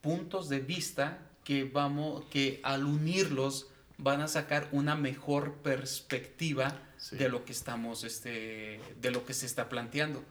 puntos 0.00 0.48
de 0.48 0.60
vista 0.60 1.18
que 1.44 1.64
vamos 1.64 2.24
que 2.30 2.60
al 2.62 2.84
unirlos 2.84 3.68
van 3.98 4.20
a 4.20 4.28
sacar 4.28 4.68
una 4.72 4.96
mejor 4.96 5.54
perspectiva 5.56 6.80
de 7.10 7.28
lo 7.28 7.44
que 7.44 7.52
estamos 7.52 8.02
este 8.02 8.80
de 9.00 9.10
lo 9.10 9.24
que 9.24 9.34
se 9.34 9.46
está 9.46 9.68
planteando. 9.68 10.24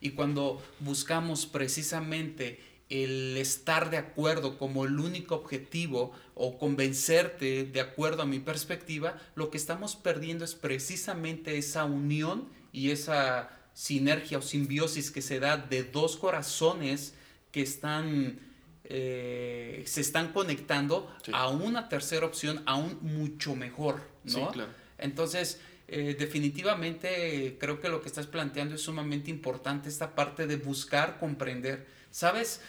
Y 0.00 0.10
cuando 0.10 0.62
buscamos 0.80 1.46
precisamente 1.46 2.60
el 2.90 3.36
estar 3.36 3.90
de 3.90 3.96
acuerdo 3.96 4.58
como 4.58 4.84
el 4.84 4.98
único 4.98 5.34
objetivo 5.34 6.12
o 6.34 6.58
convencerte 6.58 7.64
de 7.64 7.80
acuerdo 7.80 8.22
a 8.22 8.26
mi 8.26 8.38
perspectiva, 8.38 9.18
lo 9.34 9.50
que 9.50 9.56
estamos 9.56 9.96
perdiendo 9.96 10.44
es 10.44 10.54
precisamente 10.54 11.56
esa 11.56 11.84
unión 11.84 12.48
y 12.72 12.90
esa 12.90 13.50
sinergia 13.72 14.38
o 14.38 14.42
simbiosis 14.42 15.10
que 15.10 15.22
se 15.22 15.40
da 15.40 15.56
de 15.56 15.84
dos 15.84 16.16
corazones 16.16 17.14
que 17.50 17.62
están 17.62 18.38
eh, 18.84 19.82
se 19.86 20.02
están 20.02 20.32
conectando 20.32 21.10
a 21.32 21.48
una 21.48 21.88
tercera 21.88 22.26
opción 22.26 22.62
aún 22.66 22.98
mucho 23.00 23.56
mejor, 23.56 24.02
¿no? 24.24 24.52
Entonces, 24.98 25.60
eh, 25.88 26.16
definitivamente 26.18 27.56
creo 27.58 27.80
que 27.80 27.88
lo 27.88 28.00
que 28.00 28.08
estás 28.08 28.26
planteando 28.26 28.74
es 28.74 28.82
sumamente 28.82 29.30
importante, 29.30 29.88
esta 29.88 30.14
parte 30.14 30.46
de 30.46 30.56
buscar 30.56 31.18
comprender. 31.18 31.86
¿Sabes? 32.10 32.60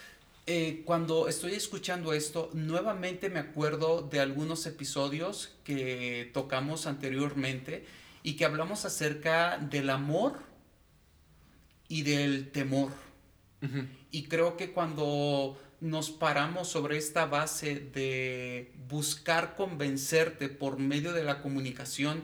Eh, 0.48 0.84
cuando 0.86 1.28
estoy 1.28 1.54
escuchando 1.54 2.14
esto, 2.14 2.50
nuevamente 2.54 3.30
me 3.30 3.40
acuerdo 3.40 4.02
de 4.02 4.20
algunos 4.20 4.66
episodios 4.68 5.56
que 5.64 6.30
tocamos 6.34 6.86
anteriormente 6.86 7.86
y 8.22 8.36
que 8.36 8.46
hablamos 8.46 8.86
acerca 8.86 9.58
del 9.58 9.90
amor 9.90 10.40
y 11.88 12.04
del 12.04 12.52
temor. 12.52 12.92
Y 14.12 14.26
creo 14.26 14.58
que 14.58 14.72
cuando 14.72 15.58
nos 15.86 16.10
paramos 16.10 16.68
sobre 16.68 16.98
esta 16.98 17.26
base 17.26 17.76
de 17.76 18.74
buscar 18.90 19.56
convencerte 19.56 20.50
por 20.50 20.80
medio 20.80 21.14
de 21.14 21.24
la 21.24 21.42
comunicación, 21.42 22.24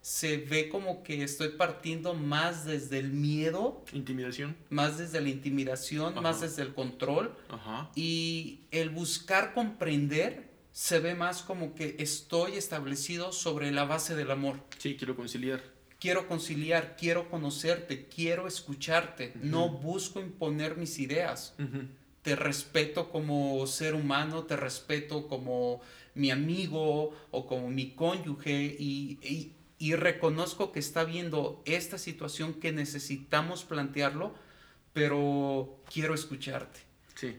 se 0.00 0.36
ve 0.36 0.68
como 0.68 1.02
que 1.02 1.22
estoy 1.22 1.48
partiendo 1.50 2.14
más 2.14 2.64
desde 2.64 2.98
el 2.98 3.10
miedo. 3.10 3.84
Intimidación. 3.92 4.56
Más 4.70 4.98
desde 4.98 5.20
la 5.20 5.28
intimidación, 5.28 6.22
más 6.22 6.40
desde 6.40 6.62
el 6.62 6.74
control. 6.74 7.34
Ajá. 7.48 7.90
Y 7.94 8.60
el 8.70 8.90
buscar 8.90 9.54
comprender 9.54 10.48
se 10.72 11.00
ve 11.00 11.14
más 11.14 11.42
como 11.42 11.74
que 11.74 11.96
estoy 11.98 12.52
establecido 12.52 13.32
sobre 13.32 13.72
la 13.72 13.84
base 13.84 14.14
del 14.14 14.30
amor. 14.30 14.60
Sí, 14.78 14.96
quiero 14.96 15.16
conciliar. 15.16 15.62
Quiero 15.98 16.28
conciliar, 16.28 16.96
quiero 16.96 17.28
conocerte, 17.28 18.06
quiero 18.06 18.46
escucharte. 18.46 19.32
No 19.42 19.68
busco 19.68 20.20
imponer 20.20 20.76
mis 20.76 21.00
ideas. 21.00 21.54
Te 22.22 22.36
respeto 22.36 23.10
como 23.10 23.66
ser 23.66 23.94
humano, 23.94 24.44
te 24.44 24.56
respeto 24.56 25.28
como 25.28 25.80
mi 26.14 26.30
amigo 26.30 27.12
o 27.30 27.46
como 27.46 27.68
mi 27.70 27.90
cónyuge 27.92 28.76
y 28.78 29.52
y 29.78 29.94
reconozco 29.94 30.72
que 30.72 30.80
está 30.80 31.04
viendo 31.04 31.62
esta 31.64 31.98
situación 31.98 32.54
que 32.54 32.72
necesitamos 32.72 33.64
plantearlo, 33.64 34.34
pero 34.92 35.80
quiero 35.92 36.14
escucharte. 36.14 36.80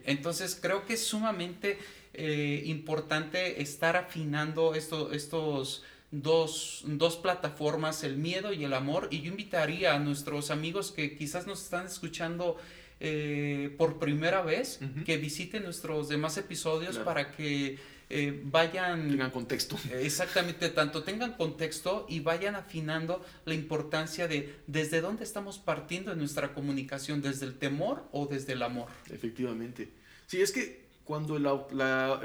Entonces 0.04 0.58
creo 0.60 0.84
que 0.84 0.94
es 0.94 1.06
sumamente 1.06 1.78
eh, 2.12 2.62
importante 2.66 3.62
estar 3.62 3.96
afinando 3.96 4.74
esto, 4.74 5.10
estos 5.12 5.84
dos, 6.10 6.82
dos, 6.84 7.16
plataformas, 7.16 8.04
el 8.04 8.18
miedo 8.18 8.52
y 8.52 8.64
el 8.64 8.74
amor. 8.74 9.08
Y 9.10 9.22
yo 9.22 9.30
invitaría 9.30 9.94
a 9.94 9.98
nuestros 9.98 10.50
amigos 10.50 10.92
que 10.92 11.16
quizás 11.16 11.46
nos 11.46 11.62
están 11.62 11.86
escuchando 11.86 12.58
eh, 13.00 13.74
por 13.78 13.98
primera 13.98 14.42
vez, 14.42 14.78
que 15.04 15.16
visiten 15.16 15.64
nuestros 15.64 16.08
demás 16.08 16.36
episodios 16.36 16.98
para 16.98 17.32
que 17.32 17.78
eh, 18.10 18.40
vayan... 18.44 19.08
Tengan 19.08 19.30
contexto. 19.30 19.78
Exactamente, 19.92 20.68
tanto 20.68 21.02
tengan 21.02 21.32
contexto 21.34 22.06
y 22.08 22.20
vayan 22.20 22.56
afinando 22.56 23.24
la 23.46 23.54
importancia 23.54 24.28
de 24.28 24.56
desde 24.66 25.00
dónde 25.00 25.24
estamos 25.24 25.58
partiendo 25.58 26.12
en 26.12 26.18
nuestra 26.18 26.52
comunicación, 26.52 27.22
desde 27.22 27.46
el 27.46 27.56
temor 27.56 28.04
o 28.12 28.26
desde 28.26 28.52
el 28.52 28.62
amor. 28.62 28.88
Efectivamente. 29.10 29.88
Sí, 30.26 30.42
es 30.42 30.52
que 30.52 30.90
cuando 31.04 31.36
el 31.36 31.46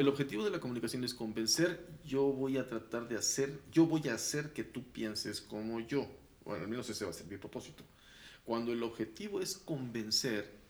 objetivo 0.08 0.44
de 0.44 0.52
la 0.52 0.60
comunicación 0.60 1.04
es 1.04 1.14
convencer, 1.14 1.88
yo 2.06 2.24
voy 2.24 2.58
a 2.58 2.68
tratar 2.68 3.08
de 3.08 3.18
hacer, 3.18 3.60
yo 3.72 3.86
voy 3.86 4.10
a 4.10 4.14
hacer 4.16 4.54
que 4.54 4.64
tú 4.64 4.84
pienses 4.92 5.42
como 5.42 5.80
yo. 5.80 6.08
Bueno, 6.44 6.64
al 6.64 6.70
menos 6.70 6.90
ese 6.90 7.06
va 7.06 7.12
a 7.12 7.14
ser 7.14 7.26
mi 7.28 7.38
propósito. 7.38 7.84
Cuando 8.44 8.72
el 8.72 8.84
objetivo 8.84 9.42
es 9.42 9.58
convencer, 9.58 10.65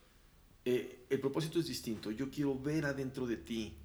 eh, 0.65 1.05
el 1.09 1.19
propósito 1.19 1.59
es 1.59 1.67
distinto. 1.67 2.11
Yo 2.11 2.29
quiero 2.29 2.59
ver 2.59 2.85
adentro 2.85 3.25
de 3.25 3.37
ti 3.37 3.77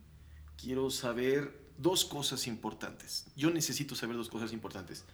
quiero 0.60 0.90
saber 0.90 1.58
dos 1.78 2.04
cosas 2.04 2.46
importantes. 2.46 3.26
Yo 3.36 3.50
necesito 3.50 3.94
saber 3.94 4.16
dos 4.16 4.28
cosas 4.28 4.52
importantes. 4.52 5.04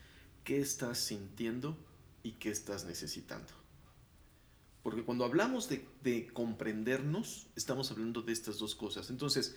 ¿Qué 0.45 0.61
estás 0.61 0.99
sintiendo 0.99 1.77
y 2.23 2.33
qué 2.33 2.51
estás 2.51 2.85
necesitando? 2.85 3.53
Porque 4.83 5.03
cuando 5.03 5.25
hablamos 5.25 5.69
de, 5.69 6.31
comprendernos, 6.33 7.47
estamos 7.57 7.91
hablando 7.91 8.23
de 8.23 8.33
estas 8.33 8.59
dos 8.59 8.75
cosas. 8.75 9.11
Entonces, 9.11 9.57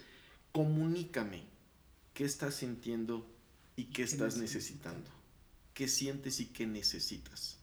comunícame 0.51 1.43
qué 2.13 2.25
estás 2.25 2.55
sintiendo 2.55 3.27
y 3.75 3.85
qué, 3.85 4.03
estás 4.03 4.37
necesitando. 4.37 5.09
¿Qué 5.73 5.87
sientes 5.87 6.39
y 6.39 6.47
qué 6.47 6.67
necesitas? 6.67 7.57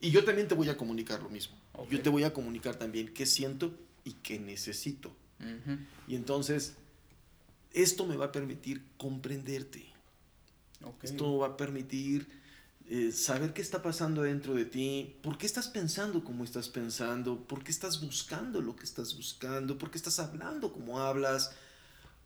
Y 0.00 0.10
yo 0.10 0.24
también 0.24 0.48
te 0.48 0.54
voy 0.54 0.68
a 0.68 0.76
comunicar 0.76 1.22
lo 1.22 1.28
mismo. 1.28 1.56
Yo 1.90 2.00
te 2.00 2.08
voy 2.08 2.24
a 2.24 2.32
comunicar 2.32 2.76
también 2.76 3.12
qué 3.12 3.26
siento 3.26 3.74
y 4.04 4.12
qué 4.12 4.38
necesito. 4.38 5.14
Y 6.08 6.14
entonces 6.14 6.74
esto 7.72 8.06
me 8.06 8.16
va 8.16 8.26
a 8.26 8.32
permitir 8.32 8.82
comprenderte. 8.96 9.86
Esto 11.02 11.32
me 11.32 11.38
va 11.38 11.46
a 11.48 11.56
permitir 11.56 12.28
eh, 12.88 13.10
saber 13.10 13.52
qué 13.52 13.60
está 13.60 13.82
pasando 13.82 14.22
dentro 14.22 14.54
de 14.54 14.64
ti, 14.64 15.16
por 15.22 15.38
qué 15.38 15.46
estás 15.46 15.68
pensando 15.68 16.22
como 16.22 16.44
estás 16.44 16.68
pensando, 16.68 17.42
por 17.46 17.64
qué 17.64 17.72
estás 17.72 18.00
buscando 18.00 18.60
lo 18.60 18.76
que 18.76 18.84
estás 18.84 19.16
buscando, 19.16 19.76
por 19.76 19.90
qué 19.90 19.98
estás 19.98 20.18
hablando 20.20 20.72
como 20.72 21.00
hablas. 21.00 21.52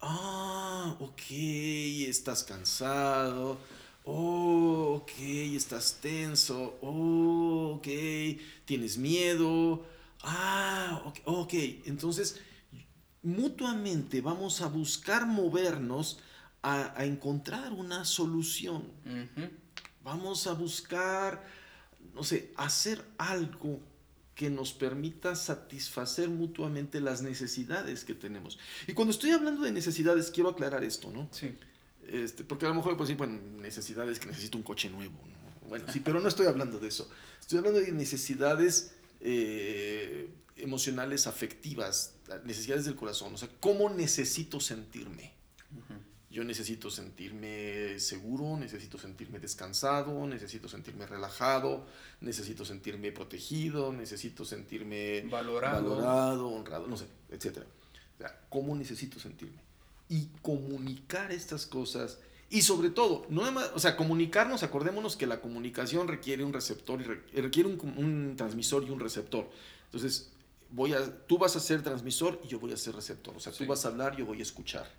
Ah, 0.03 0.97
ok, 1.01 1.23
estás 1.31 2.45
cansado. 2.45 3.59
Oh, 4.05 5.03
ok, 5.03 5.11
estás 5.55 5.99
tenso. 6.01 6.79
Oh, 6.81 7.77
ok, 7.77 7.89
tienes 8.65 8.99
miedo. 8.99 9.85
Ah, 10.23 11.03
ok, 11.07 11.19
okay. 11.25 11.83
entonces 11.87 12.41
mutuamente 13.23 14.21
vamos 14.21 14.61
a 14.61 14.69
buscar 14.69 15.27
movernos 15.27 16.19
a, 16.63 17.05
encontrar 17.05 17.73
una 17.73 18.05
solución. 18.05 18.85
Vamos 20.03 20.47
a 20.47 20.53
buscar, 20.53 21.45
no 22.15 22.23
sé, 22.23 22.53
hacer 22.57 23.05
algo 23.19 23.81
que 24.35 24.49
nos 24.49 24.73
permita 24.73 25.37
satisfacer 25.37 26.29
mutuamente 26.29 27.01
las 27.01 27.23
necesidades 27.23 28.05
que 28.05 28.15
tenemos. 28.15 28.59
Y 28.87 28.95
cuando 28.95 29.13
estoy 29.13 29.31
hablando 29.33 29.63
de 29.63 29.73
necesidades, 29.73 30.31
quiero 30.31 30.51
aclarar 30.51 30.83
esto, 30.83 31.11
¿no? 31.11 31.29
Sí. 31.31 31.55
Este, 32.09 32.45
porque 32.45 32.67
a 32.67 32.69
lo 32.71 32.75
mejor, 32.75 32.97
pues 32.97 33.09
sí, 33.09 33.15
bueno, 33.15 33.39
necesidades 33.61 34.19
que 34.19 34.27
necesito 34.27 34.59
un 34.59 34.65
coche 34.65 34.91
nuevo, 34.91 35.15
Bueno, 35.69 35.85
sí, 35.93 36.01
pero 36.01 36.21
no 36.21 36.29
estoy 36.29 36.47
hablando 36.47 36.79
de 36.79 36.89
eso. 36.89 37.09
Estoy 37.41 37.59
hablando 37.59 37.81
de 37.81 37.93
necesidades 37.93 38.93
eh, 39.21 40.29
emocionales, 40.57 41.27
afectivas, 41.27 42.15
necesidades 42.45 42.85
del 42.85 42.97
corazón. 42.97 43.35
O 43.35 43.39
sea, 43.39 43.49
¿cómo 43.61 43.89
necesito 43.91 44.61
sentirme? 44.61 45.33
Yo 46.31 46.45
necesito 46.45 46.91
sentirme 46.91 47.99
seguro, 47.99 48.57
necesito 48.57 48.99
sentirme 48.99 49.41
descansado, 49.41 50.27
necesito 50.29 50.69
sentirme 50.69 51.05
relajado, 51.05 51.85
necesito 52.21 52.65
sentirme 52.65 53.11
protegido, 53.11 53.93
necesito 53.93 54.45
sentirme 54.45 55.23
valorado, 55.23 56.49
honrado, 56.51 56.87
no 56.87 56.97
sé, 56.97 57.07
etc. 57.31 57.65
O 58.15 58.19
sea, 58.19 58.41
¿cómo 58.49 58.77
necesito 58.77 59.19
sentirme? 59.19 59.59
Y 60.11 60.27
comunicar 60.43 61.33
estas 61.33 61.65
cosas 61.67 62.19
Y 62.51 62.63
sobre 62.63 62.91
todo, 62.91 63.25
no 63.31 63.43
nada 63.43 63.53
más, 63.53 63.71
o 63.75 63.79
sea, 63.79 63.97
comunicarnos, 63.97 64.65
acordémonos 64.65 65.15
que 65.17 65.27
la 65.29 65.41
comunicación 65.41 66.09
requiere 66.09 66.43
un 66.45 66.53
receptor 66.53 67.01
y 67.01 67.05
re- 67.05 67.23
requiere 67.41 67.69
un, 67.69 67.79
un 67.97 68.35
transmisor 68.37 68.83
y 68.85 68.91
un 68.91 68.99
receptor. 68.99 69.49
Entonces, 69.85 70.33
voy 70.71 70.93
a, 70.95 71.27
tú 71.29 71.39
vas 71.39 71.55
a 71.55 71.61
ser 71.61 71.83
transmisor 71.83 72.41
y 72.45 72.49
yo 72.49 72.59
voy 72.59 72.73
a 72.73 72.77
ser 72.77 72.97
receptor. 72.97 73.37
O 73.37 73.41
sea, 73.41 73.53
Sí. 73.53 73.63
tú 73.65 73.71
vas 73.71 73.85
a 73.85 73.89
hablar, 73.89 74.17
yo 74.17 74.27
voy 74.27 74.41
a 74.41 74.43
escuchar. 74.43 74.91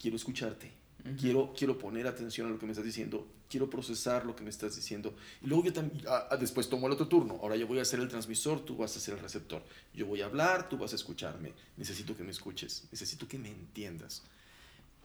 Quiero 0.00 0.16
escucharte. 0.16 0.72
Quiero, 1.20 1.54
quiero 1.56 1.78
poner 1.78 2.06
atención 2.08 2.48
a 2.48 2.50
lo 2.50 2.58
que 2.58 2.66
me 2.66 2.72
estás 2.72 2.84
diciendo. 2.84 3.26
Quiero 3.48 3.70
procesar 3.70 4.26
lo 4.26 4.36
que 4.36 4.42
me 4.42 4.50
estás 4.50 4.76
diciendo. 4.76 5.14
Y 5.42 5.46
luego 5.46 5.64
yo 5.64 5.72
también, 5.72 6.04
ah, 6.06 6.28
ah, 6.30 6.36
después 6.36 6.68
tomo 6.68 6.86
el 6.86 6.92
otro 6.92 7.08
turno. 7.08 7.38
Ahora 7.42 7.56
yo 7.56 7.66
voy 7.66 7.78
a 7.78 7.84
ser 7.84 8.00
el 8.00 8.08
transmisor, 8.08 8.60
tú 8.60 8.76
vas 8.76 8.96
a 8.96 9.00
ser 9.00 9.14
el 9.14 9.20
receptor. 9.20 9.62
Yo 9.94 10.06
voy 10.06 10.20
a 10.22 10.26
hablar, 10.26 10.68
tú 10.68 10.76
vas 10.76 10.92
a 10.92 10.96
escucharme. 10.96 11.54
Necesito 11.76 12.16
que 12.16 12.24
me 12.24 12.30
escuches. 12.30 12.84
Necesito 12.90 13.26
que 13.26 13.38
me 13.38 13.50
entiendas. 13.50 14.22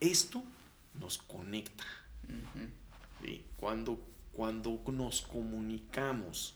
Esto 0.00 0.42
nos 1.00 1.18
conecta. 1.18 1.84
¿sí? 3.22 3.44
Cuando, 3.56 3.98
cuando 4.32 4.82
nos 4.88 5.22
comunicamos 5.22 6.54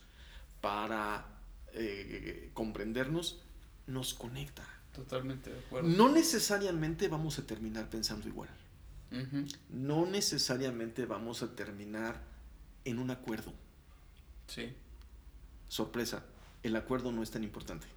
para 0.61 1.25
eh, 1.73 2.51
comprendernos, 2.53 3.41
nos 3.87 4.13
conecta. 4.13 4.67
Totalmente 4.93 5.51
de 5.51 5.59
acuerdo. 5.59 5.87
No 5.89 6.09
necesariamente 6.09 7.07
vamos 7.07 7.39
a 7.39 7.45
terminar 7.45 7.89
pensando 7.89 8.27
igual. 8.27 8.49
No 9.69 10.05
necesariamente 10.05 11.05
vamos 11.05 11.41
a 11.41 11.55
terminar 11.55 12.21
en 12.85 12.99
un 12.99 13.09
acuerdo. 13.09 13.53
Sí. 14.47 14.71
Sorpresa, 15.67 16.25
el 16.63 16.75
acuerdo 16.75 17.11
no 17.11 17.23
es 17.23 17.31
tan 17.31 17.43
importante. 17.43 17.87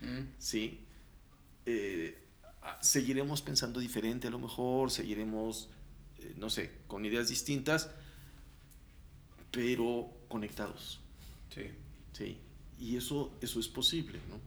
Mm. 0.00 0.32
¿sí? 0.38 0.80
Eh, 1.66 2.18
ah, 2.62 2.78
seguiremos 2.80 3.42
pensando 3.42 3.80
diferente 3.80 4.28
a 4.28 4.30
lo 4.30 4.38
mejor, 4.38 4.90
seguiremos, 4.90 5.68
eh, 6.18 6.34
no 6.36 6.50
sé, 6.50 6.70
con 6.86 7.04
ideas 7.04 7.28
distintas, 7.28 7.90
pero 9.50 10.10
conectados, 10.28 11.00
Sí. 11.52 11.62
¿sí? 12.12 12.38
Y 12.78 12.96
eso, 12.96 13.36
eso 13.40 13.60
es 13.60 13.68
posible, 13.68 14.20
¿no? 14.28 14.40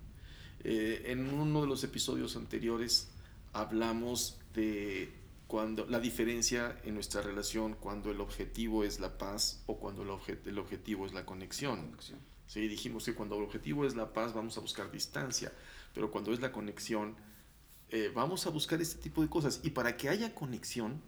Eh, 0.64 1.04
en 1.08 1.30
uno 1.30 1.62
de 1.62 1.68
los 1.68 1.84
episodios 1.84 2.38
anteriores 2.38 3.10
hablamos 3.52 4.40
de 4.54 5.14
cuando 5.54 5.86
la 5.86 6.00
diferencia 6.00 6.80
en 6.84 6.96
nuestra 6.96 7.22
relación 7.22 7.76
cuando 7.76 8.10
el 8.10 8.20
objetivo 8.22 8.84
es 8.84 9.00
la 9.00 9.20
paz 9.20 9.62
o 9.68 9.78
cuando 9.78 10.02
el, 10.02 10.10
obje- 10.10 10.40
el 10.48 10.58
objetivo 10.58 11.06
es 11.06 11.14
la 11.14 11.28
conexión. 11.28 11.80
Conexión. 11.92 12.18
Sí, 12.48 12.68
dijimos 12.68 13.06
que 13.06 13.14
cuando 13.14 13.38
el 13.38 13.44
objetivo 13.44 13.86
es 13.86 13.96
la 13.96 14.12
paz 14.14 14.34
vamos 14.34 14.58
a 14.58 14.62
buscar 14.62 14.90
distancia, 14.92 15.52
pero 15.94 16.10
cuando 16.10 16.34
es 16.34 16.40
la 16.40 16.52
conexión 16.52 17.16
eh, 17.90 18.12
vamos 18.16 18.48
a 18.48 18.50
buscar 18.50 18.82
este 18.82 19.00
tipo 19.00 19.22
de 19.22 19.30
cosas. 19.30 19.60
Y 19.62 19.70
para 19.70 19.96
que 19.96 20.10
haya 20.10 20.34
conexión 20.34 21.00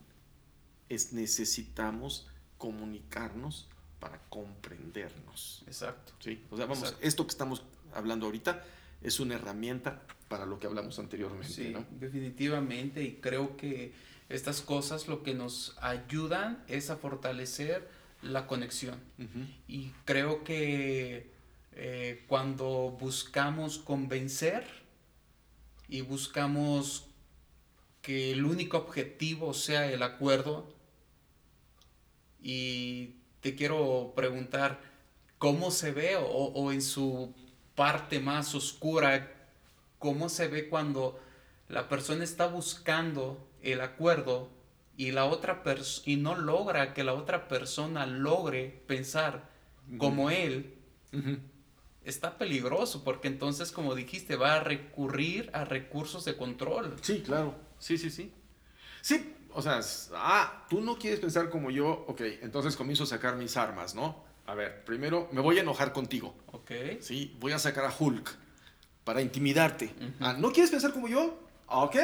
es 0.90 1.12
necesitamos 1.12 2.28
comunicarnos 2.60 3.68
para 4.00 4.20
comprendernos. 4.30 5.64
Exacto. 5.66 6.14
¿sí? 6.20 6.44
O 6.52 6.56
sea, 6.58 6.68
vamos, 6.68 6.84
Exacto. 6.84 7.08
esto 7.08 7.26
que 7.26 7.32
estamos 7.32 7.64
hablando 7.96 8.28
ahorita 8.28 8.64
es 9.02 9.20
una 9.20 9.34
herramienta 9.34 10.04
para 10.28 10.46
lo 10.46 10.60
que 10.60 10.68
hablamos 10.68 11.00
anteriormente. 11.00 11.48
Sí, 11.52 11.70
¿no? 11.72 11.84
definitivamente. 12.00 13.02
Y 13.04 13.14
creo 13.16 13.58
que 13.58 14.14
estas 14.30 14.62
cosas 14.62 15.08
lo 15.08 15.24
que 15.24 15.34
nos 15.34 15.76
ayudan 15.82 16.64
es 16.68 16.90
a 16.90 16.98
fortalecer 16.98 17.90
la 18.22 18.48
conexión. 18.48 19.00
Y 19.68 19.92
creo 20.06 20.44
que 20.44 21.32
eh, 21.74 22.26
cuando 22.28 22.96
buscamos 23.00 23.78
convencer 23.78 24.66
y 25.88 26.02
buscamos 26.02 27.08
que 28.02 28.32
el 28.32 28.46
único 28.46 28.78
objetivo 28.78 29.54
sea 29.54 29.92
el 29.92 30.02
acuerdo, 30.02 30.74
y 32.42 33.16
te 33.42 33.56
quiero 33.56 34.14
preguntar, 34.16 34.80
¿cómo 35.40 35.72
se 35.72 35.92
ve 35.92 36.16
o, 36.16 36.28
o 36.28 36.72
en 36.72 36.82
su 36.82 37.34
parte 37.76 38.20
más 38.20 38.56
oscura, 38.56 39.32
cómo 40.00 40.30
se 40.30 40.48
ve 40.48 40.70
cuando 40.70 41.20
la 41.68 41.90
persona 41.90 42.24
está 42.24 42.48
buscando 42.48 43.48
el 43.72 43.82
acuerdo 43.82 44.50
y 44.98 45.12
la 45.12 45.26
otra 45.26 45.64
pers- 45.64 46.02
y 46.06 46.16
no 46.16 46.36
logra 46.36 46.94
que 46.94 47.04
la 47.04 47.14
otra 47.14 47.48
persona 47.48 48.06
logre 48.06 48.84
pensar 48.88 49.50
como 49.98 50.30
él, 50.30 50.74
está 52.04 52.38
peligroso 52.38 53.04
porque 53.04 53.28
entonces, 53.28 53.72
como 53.72 53.96
dijiste, 53.96 54.36
va 54.36 54.56
a 54.56 54.60
recurrir 54.60 55.50
a 55.54 55.66
recursos 55.66 56.24
de 56.26 56.36
control. 56.38 56.96
Sí, 57.02 57.22
claro. 57.22 57.56
Sí, 57.80 57.98
sí, 57.98 58.10
sí. 58.10 58.32
Sí, 59.02 59.34
o 59.54 59.62
sea, 59.62 59.80
es- 59.80 60.12
ah, 60.16 60.66
tú 60.70 60.82
no 60.82 60.98
quieres 60.98 61.20
pensar 61.20 61.50
como 61.50 61.72
yo, 61.72 62.06
ok, 62.08 62.22
entonces 62.42 62.76
comienzo 62.76 63.04
a 63.04 63.08
sacar 63.08 63.36
mis 63.36 63.58
armas, 63.58 63.96
¿no? 63.96 64.24
A 64.48 64.54
ver, 64.54 64.84
primero 64.86 65.28
me 65.32 65.42
voy 65.42 65.58
a 65.58 65.62
enojar 65.62 65.92
contigo, 65.94 66.36
¿Ok? 66.52 66.72
¿sí? 67.02 67.36
Voy 67.40 67.52
a 67.52 67.60
sacar 67.60 67.86
a 67.86 67.94
Hulk 67.98 68.30
para 69.04 69.22
intimidarte. 69.22 69.94
Ah, 70.20 70.36
¿no 70.38 70.52
quieres 70.52 70.72
pensar 70.72 70.92
como 70.94 71.08
yo? 71.08 71.40
Ok, 71.68 71.96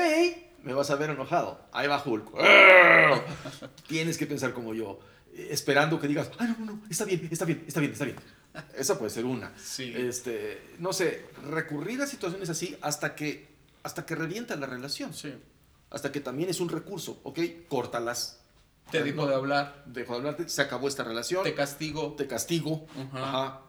me 0.63 0.73
vas 0.73 0.89
a 0.89 0.95
ver 0.95 1.09
enojado. 1.09 1.59
Ahí 1.71 1.87
va 1.87 2.01
Hulk. 2.03 2.31
Tienes 3.87 4.17
que 4.17 4.25
pensar 4.27 4.53
como 4.53 4.73
yo, 4.73 4.99
esperando 5.35 5.99
que 5.99 6.07
digas, 6.07 6.31
ah, 6.39 6.45
no, 6.45 6.65
no, 6.65 6.65
no, 6.73 6.81
está 6.89 7.05
bien, 7.05 7.27
está 7.31 7.45
bien, 7.45 7.63
está 7.67 7.79
bien, 7.79 7.91
está 7.91 8.05
bien. 8.05 8.17
Esa 8.75 8.97
puede 8.99 9.11
ser 9.11 9.25
una. 9.25 9.53
Sí. 9.57 9.93
Este, 9.95 10.61
no 10.79 10.91
sé, 10.93 11.25
recurrir 11.49 12.01
a 12.01 12.07
situaciones 12.07 12.49
así 12.49 12.77
hasta 12.81 13.15
que, 13.15 13.47
hasta 13.83 14.05
que 14.05 14.15
revienta 14.15 14.55
la 14.57 14.67
relación 14.67 15.13
Sí. 15.13 15.33
hasta 15.89 16.11
que 16.11 16.19
también 16.19 16.49
es 16.49 16.59
un 16.59 16.69
recurso, 16.69 17.19
¿ok? 17.23 17.39
Córtalas. 17.69 18.39
Te 18.91 19.03
dijo 19.03 19.25
de 19.25 19.35
hablar, 19.35 19.83
Dejo 19.85 20.13
de 20.13 20.19
hablarte, 20.19 20.49
se 20.49 20.61
acabó 20.61 20.89
esta 20.89 21.03
relación, 21.05 21.43
te 21.43 21.53
castigo. 21.55 22.13
te 22.17 22.27
castigo. 22.27 22.87
Ajá. 23.13 23.61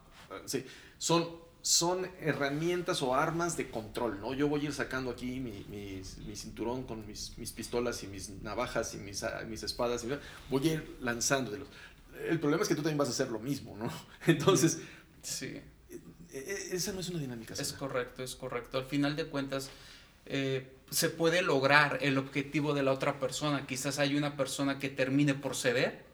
Sí. 0.47 0.67
Son, 0.99 1.29
son 1.65 2.11
herramientas 2.21 3.03
o 3.03 3.15
armas 3.15 3.57
de 3.57 3.71
control, 3.71 4.21
¿no? 4.21 4.35
Yo 4.35 4.49
voy 4.49 4.63
a 4.63 4.65
ir 4.65 4.73
sacando 4.73 5.11
aquí 5.13 5.39
mi, 5.39 5.65
mi 5.69 6.35
cinturón 6.37 6.83
con 6.85 7.07
mis, 7.07 7.39
mis 7.39 7.53
pistolas 7.53 8.03
y 8.03 8.09
mis 8.09 8.31
navajas 8.43 8.95
y 8.95 8.99
mis, 8.99 9.23
ah, 9.23 9.43
mis 9.49 9.63
espadas. 9.63 10.03
y 10.05 10.09
voy 10.51 10.69
a 10.69 10.73
ir 10.75 10.97
lanzándolos. 11.01 11.69
El 12.29 12.41
problema 12.41 12.63
es 12.63 12.69
que 12.69 12.75
tú 12.75 12.83
también 12.83 12.99
vas 12.99 13.09
a 13.09 13.13
hacer 13.13 13.31
lo 13.31 13.39
mismo, 13.39 13.77
¿no? 13.77 13.93
Entonces, 14.27 14.81
Sí. 15.23 15.47
e- 15.47 15.63
e- 16.33 16.69
esa 16.77 16.93
no 16.93 17.01
es 17.01 17.09
una 17.11 17.21
dinámica 17.21 17.55
Es 17.55 17.69
sana. 17.69 17.79
correcto, 17.79 18.25
es 18.25 18.35
correcto. 18.35 18.79
Al 18.79 18.87
final 18.87 19.15
de 19.15 19.27
cuentas, 19.27 19.71
eh, 20.27 20.67
se 20.91 21.11
puede 21.11 21.43
lograr 21.43 21.99
el 22.03 22.19
objetivo 22.19 22.75
de 22.75 22.83
la 22.83 22.93
otra 22.93 23.21
persona. 23.21 23.67
Quizás 23.69 24.01
hay 24.01 24.17
una 24.17 24.37
persona 24.37 24.79
que 24.81 24.89
termine 24.89 25.35
por 25.35 25.55
ceder, 25.55 26.05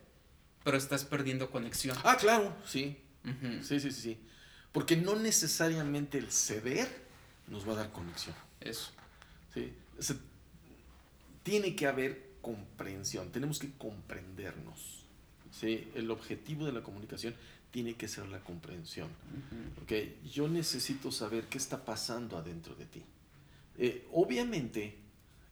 pero 0.62 0.76
estás 0.76 1.04
perdiendo 1.06 1.50
conexión. 1.50 1.96
Ah, 2.04 2.16
claro, 2.18 2.54
sí. 2.66 2.98
Sí, 3.62 3.80
sí, 3.80 3.80
sí, 3.80 3.92
sí. 3.92 4.18
Porque 4.72 4.96
no 4.96 5.16
necesariamente 5.16 6.18
el 6.18 6.31
ceder 6.31 6.88
nos 7.48 7.66
va 7.68 7.72
a 7.72 7.76
dar 7.76 7.90
conexión. 7.92 8.35
Eso. 8.61 8.90
¿sí? 9.54 9.72
Se- 9.98 10.16
tiene 11.42 11.74
que 11.74 11.87
haber 11.87 12.28
comprensión, 12.42 13.31
tenemos 13.31 13.59
que 13.59 13.70
comprendernos. 13.78 15.04
¿sí? 15.50 15.88
El 15.94 16.11
objetivo 16.11 16.66
de 16.66 16.72
la 16.72 16.83
comunicación 16.83 17.35
tiene 17.70 17.94
que 17.94 18.09
ser 18.09 18.28
la 18.28 18.40
comprensión. 18.40 19.09
Ujú. 19.09 19.83
¿ok? 19.83 20.24
Yo 20.33 20.48
necesito 20.48 21.11
saber 21.11 21.44
qué 21.44 21.59
está 21.59 21.85
pasando 21.85 22.37
adentro 22.37 22.74
de 22.74 22.85
ti. 22.87 23.02
Eh, 23.78 24.07
obviamente, 24.12 24.96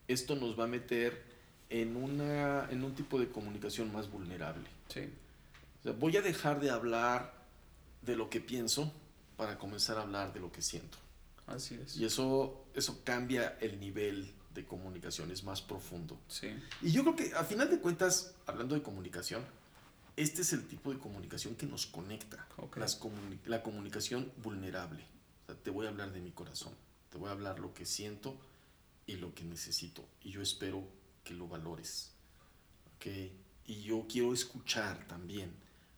esto 0.08 0.36
nos 0.36 0.58
va 0.58 0.64
a 0.64 0.68
meter 0.68 1.22
en, 1.70 1.96
una, 1.96 2.68
en 2.70 2.84
un 2.84 2.94
tipo 2.94 3.18
de 3.18 3.28
comunicación 3.28 3.92
más 3.92 4.10
vulnerable. 4.10 4.68
Sí. 4.88 5.00
O 5.80 5.82
sea, 5.82 5.92
voy 5.92 6.16
a 6.16 6.22
dejar 6.22 6.60
de 6.60 6.70
hablar 6.70 7.34
de 8.02 8.16
lo 8.16 8.28
que 8.30 8.40
pienso 8.40 8.92
para 9.36 9.58
comenzar 9.58 9.98
a 9.98 10.02
hablar 10.02 10.32
de 10.32 10.40
lo 10.40 10.50
que 10.52 10.62
siento. 10.62 10.98
Así 11.46 11.74
es. 11.76 11.96
Y 11.96 12.04
eso, 12.04 12.64
eso 12.74 13.02
cambia 13.04 13.56
el 13.60 13.78
nivel 13.78 14.32
de 14.54 14.64
comunicación, 14.64 15.30
es 15.30 15.44
más 15.44 15.60
profundo. 15.62 16.18
Sí. 16.28 16.48
Y 16.82 16.90
yo 16.90 17.02
creo 17.02 17.16
que 17.16 17.34
a 17.34 17.44
final 17.44 17.70
de 17.70 17.78
cuentas, 17.78 18.34
hablando 18.46 18.74
de 18.74 18.82
comunicación, 18.82 19.44
este 20.16 20.40
es 20.42 20.52
el 20.54 20.66
tipo 20.66 20.90
de 20.92 20.98
comunicación 20.98 21.54
que 21.56 21.66
nos 21.66 21.86
conecta. 21.86 22.46
Las 22.76 22.98
comuni- 22.98 23.38
la 23.44 23.62
comunicación 23.62 24.32
vulnerable. 24.42 25.04
O 25.42 25.46
sea, 25.46 25.54
te 25.62 25.70
voy 25.70 25.86
a 25.86 25.90
hablar 25.90 26.12
de 26.12 26.20
mi 26.20 26.30
corazón, 26.32 26.72
te 27.10 27.18
voy 27.18 27.28
a 27.28 27.32
hablar 27.32 27.58
lo 27.60 27.74
que 27.74 27.84
siento 27.84 28.34
y 29.06 29.16
lo 29.16 29.34
que 29.34 29.44
necesito. 29.44 30.04
Y 30.22 30.30
yo 30.30 30.40
espero 30.42 30.82
que 31.22 31.34
lo 31.34 31.46
valores. 31.46 32.10
¿ok? 32.96 33.06
Y 33.66 33.82
yo 33.82 34.06
quiero 34.08 34.32
escuchar 34.32 35.06
también 35.06 35.52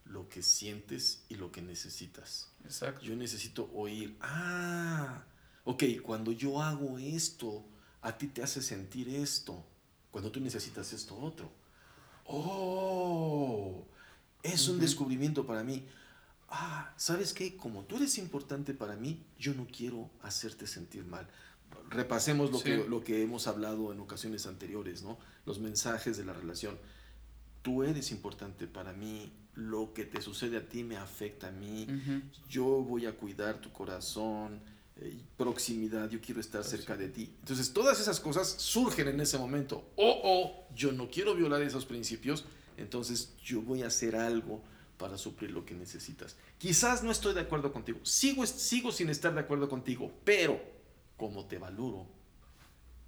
lo 0.09 0.29
que 0.29 0.43
sientes 0.43 1.25
y 1.29 1.35
lo 1.37 1.53
que 1.53 1.63
necesitas. 1.63 2.51
Exacto. 2.65 3.03
Yo 3.05 3.15
necesito 3.17 3.71
oír, 3.75 4.17
ah, 4.21 5.23
ok, 5.65 5.85
cuando 6.03 6.33
yo 6.33 6.61
hago 6.63 6.99
esto, 6.99 7.65
a 8.03 8.17
ti 8.17 8.27
te 8.29 8.43
hace 8.43 8.63
sentir 8.63 9.09
esto, 9.09 9.65
cuando 10.11 10.31
tú 10.31 10.41
necesitas 10.41 10.93
esto 10.93 11.17
otro. 11.17 11.51
Oh, 12.31 13.85
es 14.43 14.69
un 14.69 14.79
descubrimiento 14.79 15.47
para 15.47 15.63
mí. 15.63 15.87
Ah, 16.51 16.93
¿sabes 16.97 17.33
qué? 17.35 17.57
Como 17.57 17.85
tú 17.85 17.97
eres 17.97 18.17
importante 18.19 18.73
para 18.75 18.97
mí, 18.97 19.23
yo 19.39 19.55
no 19.55 19.67
quiero 19.67 20.11
hacerte 20.23 20.67
sentir 20.67 21.05
mal. 21.05 21.27
Repasemos 21.91 22.51
lo, 22.51 22.59
Sí. 22.59 22.65
que, 22.65 22.77
lo 22.89 23.03
que 23.05 23.23
hemos 23.23 23.47
hablado 23.47 23.93
en 23.93 24.01
ocasiones 24.01 24.47
anteriores, 24.47 25.03
¿no? 25.03 25.19
Los 25.45 25.59
mensajes 25.59 26.17
de 26.17 26.25
la 26.25 26.33
relación. 26.33 26.79
tú 27.61 27.83
eres 27.83 28.13
importante 28.13 28.67
para 28.67 28.93
mí, 28.95 29.31
lo 29.59 29.93
que 29.93 30.05
te 30.05 30.23
sucede 30.23 30.57
a 30.57 30.69
ti 30.69 30.85
me 30.85 30.97
afecta 30.97 31.49
a 31.49 31.51
mí, 31.51 31.85
yo 32.49 32.65
voy 32.65 33.07
a 33.07 33.17
cuidar 33.17 33.61
tu 33.61 33.73
corazón, 33.73 34.61
eh, 34.95 35.19
proximidad, 35.37 36.09
yo 36.09 36.21
quiero 36.21 36.41
estar 36.41 36.63
cerca 36.63 36.97
de 36.97 37.09
ti. 37.09 37.35
Entonces, 37.41 37.73
todas 37.73 38.01
esas 38.01 38.21
cosas 38.21 38.49
surgen 38.49 39.09
en 39.09 39.21
ese 39.21 39.37
momento. 39.37 39.91
O, 39.97 40.21
o, 40.23 40.75
yo 40.77 40.93
no 40.93 41.11
quiero 41.11 41.35
violar 41.35 41.61
esos 41.63 41.87
principios, 41.87 42.45
entonces 42.77 43.35
yo 43.43 43.61
voy 43.61 43.83
a 43.83 43.89
hacer 43.89 44.15
algo 44.15 44.63
para 44.97 45.19
suplir 45.19 45.51
lo 45.51 45.65
que 45.65 45.75
necesitas. 45.75 46.37
Quizás 46.59 47.03
no 47.03 47.11
estoy 47.11 47.35
de 47.35 47.41
acuerdo 47.41 47.73
contigo, 47.73 47.99
sigo, 48.05 48.47
sigo 48.47 48.93
sin 48.93 49.09
estar 49.09 49.35
de 49.35 49.41
acuerdo 49.41 49.69
contigo, 49.69 50.13
pero 50.23 50.61
como 51.17 51.47
te 51.47 51.59
valoro, 51.59 52.07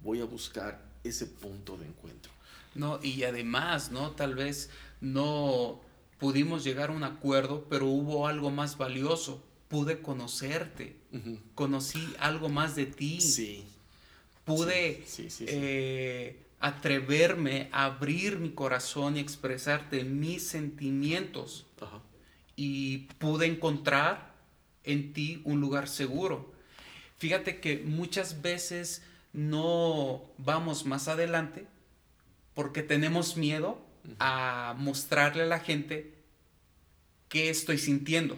voy 0.01 0.19
a 0.19 0.25
buscar 0.25 0.83
ese 1.01 1.27
punto 1.27 1.77
de 1.77 1.87
encuentro. 1.87 2.33
No, 2.75 2.99
y 3.01 3.23
además, 3.23 3.89
¿no? 3.89 4.11
Tal 4.11 4.35
vez 4.35 4.69
no 4.99 5.81
pudimos 6.21 6.63
llegar 6.63 6.91
a 6.91 6.93
un 6.93 7.03
acuerdo, 7.03 7.65
pero 7.67 7.87
hubo 7.87 8.27
algo 8.27 8.51
más 8.51 8.77
valioso. 8.77 9.43
Pude 9.67 10.01
conocerte, 10.01 10.95
conocí 11.55 12.13
algo 12.19 12.47
más 12.47 12.75
de 12.75 12.85
ti, 12.85 13.19
Sí. 13.19 13.63
pude 14.45 15.03
Sí, 15.07 15.31
sí, 15.31 15.45
eh, 15.47 16.37
atreverme 16.59 17.69
a 17.71 17.85
abrir 17.85 18.37
mi 18.37 18.51
corazón 18.51 19.17
y 19.17 19.19
expresarte 19.19 20.03
mis 20.03 20.45
sentimientos 20.47 21.65
y 22.55 23.07
pude 23.17 23.47
encontrar 23.47 24.35
en 24.83 25.13
ti 25.13 25.41
un 25.43 25.59
lugar 25.59 25.87
seguro. 25.87 26.53
Fíjate 27.17 27.59
que 27.59 27.79
muchas 27.79 28.43
veces 28.43 29.01
no 29.33 30.21
vamos 30.37 30.85
más 30.85 31.07
adelante 31.07 31.65
porque 32.53 32.83
tenemos 32.83 33.37
miedo 33.37 33.79
a 34.19 34.75
mostrarle 34.77 35.43
a 35.43 35.47
la 35.47 35.59
gente 35.59 36.13
qué 37.29 37.49
estoy 37.49 37.77
sintiendo. 37.77 38.37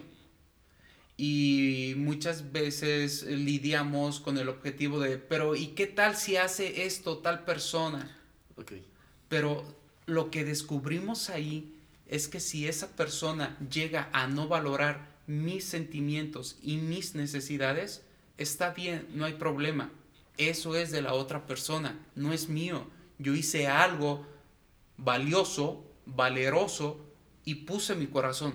Y 1.16 1.94
muchas 1.96 2.52
veces 2.52 3.22
lidiamos 3.22 4.18
con 4.20 4.36
el 4.38 4.48
objetivo 4.48 4.98
de, 4.98 5.18
pero 5.18 5.54
¿y 5.54 5.68
qué 5.68 5.86
tal 5.86 6.16
si 6.16 6.36
hace 6.36 6.86
esto 6.86 7.18
tal 7.18 7.44
persona? 7.44 8.16
Ok. 8.56 8.72
Pero 9.28 9.64
lo 10.06 10.30
que 10.30 10.44
descubrimos 10.44 11.30
ahí 11.30 11.72
es 12.06 12.28
que 12.28 12.40
si 12.40 12.66
esa 12.68 12.96
persona 12.96 13.56
llega 13.70 14.08
a 14.12 14.26
no 14.26 14.48
valorar 14.48 15.14
mis 15.26 15.64
sentimientos 15.64 16.58
y 16.62 16.76
mis 16.76 17.14
necesidades, 17.14 18.02
está 18.36 18.70
bien, 18.70 19.06
no 19.14 19.24
hay 19.24 19.34
problema. 19.34 19.90
Eso 20.36 20.74
es 20.76 20.90
de 20.90 21.02
la 21.02 21.14
otra 21.14 21.46
persona, 21.46 21.98
no 22.14 22.32
es 22.32 22.48
mío. 22.48 22.86
Yo 23.18 23.34
hice 23.34 23.68
algo 23.68 24.26
valioso, 24.96 25.84
valeroso 26.06 27.04
y 27.44 27.56
puse 27.56 27.94
mi 27.94 28.06
corazón. 28.06 28.54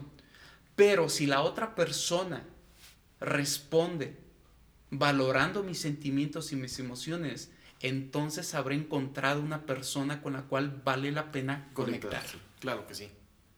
Pero 0.75 1.09
si 1.09 1.25
la 1.25 1.41
otra 1.41 1.75
persona 1.75 2.45
responde 3.19 4.17
valorando 4.91 5.63
mis 5.63 5.79
sentimientos 5.79 6.51
y 6.51 6.55
mis 6.55 6.79
emociones, 6.79 7.51
entonces 7.81 8.53
habré 8.55 8.75
encontrado 8.75 9.41
una 9.41 9.65
persona 9.65 10.21
con 10.21 10.33
la 10.33 10.43
cual 10.43 10.81
vale 10.83 11.11
la 11.11 11.31
pena 11.31 11.69
conectar. 11.73 12.23
Claro 12.59 12.87
que 12.87 12.95
sí. 12.95 13.09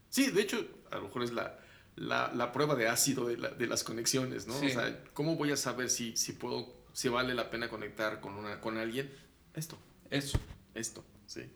Sí, 0.09 0.29
de 0.31 0.41
hecho, 0.41 0.65
a 0.91 0.97
lo 0.97 1.03
mejor 1.03 1.23
es 1.23 1.31
la, 1.31 1.57
la, 1.95 2.31
la 2.33 2.51
prueba 2.51 2.75
de 2.75 2.87
ácido 2.89 3.27
de, 3.27 3.37
la- 3.37 3.49
de 3.49 3.65
las 3.67 3.83
conexiones, 3.83 4.45
¿no? 4.47 4.59
Sí. 4.59 4.67
O 4.67 4.69
sea, 4.69 5.03
¿cómo 5.13 5.35
voy 5.37 5.51
a 5.51 5.57
saber 5.57 5.89
si, 5.89 6.17
si 6.17 6.33
puedo, 6.33 6.73
si 6.91 7.07
vale 7.07 7.33
la 7.33 7.49
pena 7.49 7.69
conectar 7.69 8.19
con, 8.19 8.33
una, 8.33 8.59
con 8.59 8.77
alguien? 8.77 9.11
Esto, 9.53 9.77
Eso. 10.09 10.37
esto, 10.73 11.03
sí. 11.27 11.49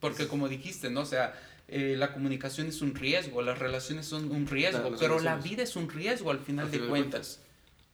Porque 0.00 0.28
como 0.28 0.48
dijiste, 0.48 0.90
¿no? 0.90 1.00
O 1.00 1.06
sea, 1.06 1.34
eh, 1.68 1.94
la 1.98 2.12
comunicación 2.12 2.66
es 2.68 2.80
un 2.82 2.94
riesgo, 2.94 3.42
las 3.42 3.58
relaciones 3.58 4.06
son 4.06 4.30
un 4.30 4.46
riesgo, 4.46 4.90
Las 4.90 5.00
pero 5.00 5.18
la 5.20 5.36
vida 5.36 5.62
es 5.62 5.76
un 5.76 5.88
riesgo 5.90 6.30
al 6.30 6.38
final 6.40 6.66
Al 6.66 6.70
de 6.72 6.80
cuentas. 6.86 7.40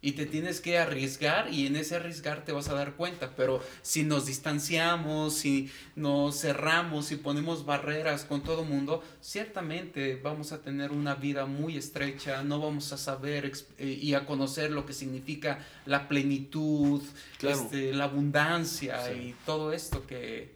Y 0.00 0.12
te 0.12 0.26
tienes 0.26 0.60
que 0.60 0.76
arriesgar 0.76 1.50
y 1.50 1.66
en 1.66 1.76
ese 1.76 1.96
arriesgar 1.96 2.44
te 2.44 2.52
vas 2.52 2.68
a 2.68 2.74
dar 2.74 2.92
cuenta. 2.92 3.34
Pero 3.36 3.62
si 3.80 4.02
nos 4.02 4.26
distanciamos, 4.26 5.34
si 5.34 5.70
nos 5.96 6.38
cerramos, 6.42 7.06
si 7.06 7.16
ponemos 7.16 7.64
barreras 7.64 8.26
con 8.26 8.42
todo 8.42 8.64
mundo, 8.64 9.02
ciertamente 9.22 10.16
vamos 10.22 10.52
a 10.52 10.60
tener 10.60 10.92
una 10.92 11.14
vida 11.14 11.46
muy 11.46 11.78
estrecha, 11.78 12.42
no 12.44 12.60
vamos 12.60 12.92
a 12.92 12.98
saber 12.98 13.50
eh, 13.78 13.98
y 14.00 14.12
a 14.12 14.26
conocer 14.26 14.70
lo 14.70 14.84
que 14.84 14.92
significa 14.92 15.64
la 15.86 16.06
plenitud, 16.06 17.02
Claro. 17.38 17.62
este, 17.62 17.94
la 17.94 18.04
abundancia 18.04 19.04
Sí. 19.06 19.12
y 19.12 19.34
todo 19.46 19.72
esto 19.72 20.06
que, 20.06 20.53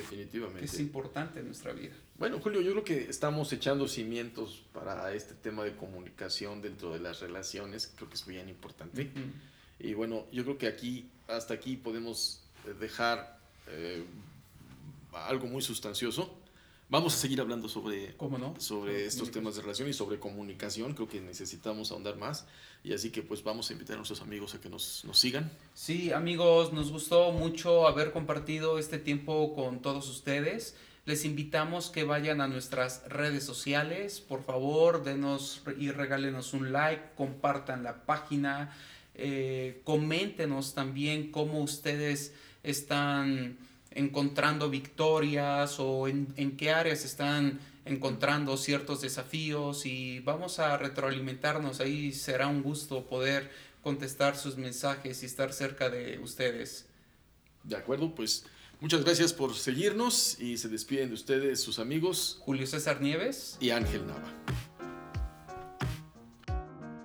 que 0.00 0.16
Definitivamente. 0.16 0.64
es 0.64 0.80
importante 0.80 1.40
en 1.40 1.46
nuestra 1.46 1.72
vida. 1.72 1.92
Bueno, 2.18 2.38
Julio, 2.40 2.60
yo 2.60 2.72
creo 2.72 2.84
que 2.84 3.10
estamos 3.10 3.52
echando 3.52 3.88
cimientos 3.88 4.62
para 4.72 5.12
este 5.14 5.34
tema 5.34 5.64
de 5.64 5.74
comunicación 5.76 6.62
dentro 6.62 6.92
de 6.92 7.00
las 7.00 7.20
relaciones. 7.20 7.92
Creo 7.96 8.08
que 8.08 8.14
es 8.14 8.26
bien 8.26 8.48
importante. 8.48 9.10
Y 9.80 9.94
bueno, 9.94 10.26
yo 10.32 10.44
creo 10.44 10.58
que 10.58 10.68
aquí, 10.68 11.08
hasta 11.28 11.54
aquí 11.54 11.76
podemos 11.76 12.42
dejar 12.78 13.38
eh, 13.68 14.04
algo 15.12 15.46
muy 15.46 15.62
sustancioso. 15.62 16.38
Vamos 16.90 17.14
a 17.14 17.16
seguir 17.16 17.40
hablando 17.40 17.68
sobre, 17.68 18.14
sobre 18.58 19.06
estos 19.06 19.30
temas 19.30 19.56
de 19.56 19.62
relación 19.62 19.88
y 19.88 19.92
sobre 19.92 20.18
comunicación. 20.18 20.94
Creo 20.94 21.08
que 21.08 21.20
necesitamos 21.20 21.90
ahondar 21.90 22.16
más. 22.16 22.46
Y 22.84 22.92
así 22.92 23.10
que 23.10 23.22
pues 23.22 23.42
vamos 23.42 23.70
a 23.70 23.72
invitar 23.72 23.94
a 23.94 23.96
nuestros 23.96 24.20
amigos 24.20 24.54
a 24.54 24.60
que 24.60 24.68
nos, 24.68 25.04
nos 25.04 25.18
sigan. 25.18 25.50
Sí, 25.72 26.12
amigos, 26.12 26.72
nos 26.72 26.92
gustó 26.92 27.32
mucho 27.32 27.88
haber 27.88 28.12
compartido 28.12 28.78
este 28.78 28.98
tiempo 28.98 29.54
con 29.54 29.80
todos 29.80 30.08
ustedes. 30.10 30.76
Les 31.06 31.24
invitamos 31.24 31.90
que 31.90 32.04
vayan 32.04 32.40
a 32.40 32.48
nuestras 32.48 33.02
redes 33.08 33.44
sociales. 33.44 34.20
Por 34.20 34.42
favor, 34.42 35.04
denos 35.04 35.62
y 35.78 35.90
regálenos 35.90 36.52
un 36.52 36.72
like, 36.72 37.02
compartan 37.14 37.82
la 37.82 38.04
página, 38.04 38.74
eh, 39.14 39.80
coméntenos 39.84 40.74
también 40.74 41.30
cómo 41.30 41.60
ustedes 41.60 42.34
están 42.62 43.58
encontrando 43.94 44.68
victorias 44.70 45.78
o 45.78 46.08
en, 46.08 46.32
en 46.36 46.56
qué 46.56 46.70
áreas 46.70 47.04
están 47.04 47.60
encontrando 47.84 48.56
ciertos 48.56 49.00
desafíos 49.02 49.86
y 49.86 50.20
vamos 50.20 50.58
a 50.58 50.76
retroalimentarnos. 50.76 51.80
Ahí 51.80 52.12
será 52.12 52.48
un 52.48 52.62
gusto 52.62 53.06
poder 53.06 53.50
contestar 53.82 54.36
sus 54.36 54.56
mensajes 54.56 55.22
y 55.22 55.26
estar 55.26 55.52
cerca 55.52 55.90
de 55.90 56.18
ustedes. 56.18 56.88
De 57.62 57.76
acuerdo, 57.76 58.14
pues 58.14 58.46
muchas 58.80 59.04
gracias 59.04 59.32
por 59.32 59.54
seguirnos 59.54 60.40
y 60.40 60.56
se 60.56 60.68
despiden 60.68 61.08
de 61.08 61.14
ustedes 61.14 61.62
sus 61.62 61.78
amigos 61.78 62.38
Julio 62.40 62.66
César 62.66 63.00
Nieves. 63.00 63.58
y 63.60 63.70
Ángel 63.70 64.06
Nava. 64.06 64.32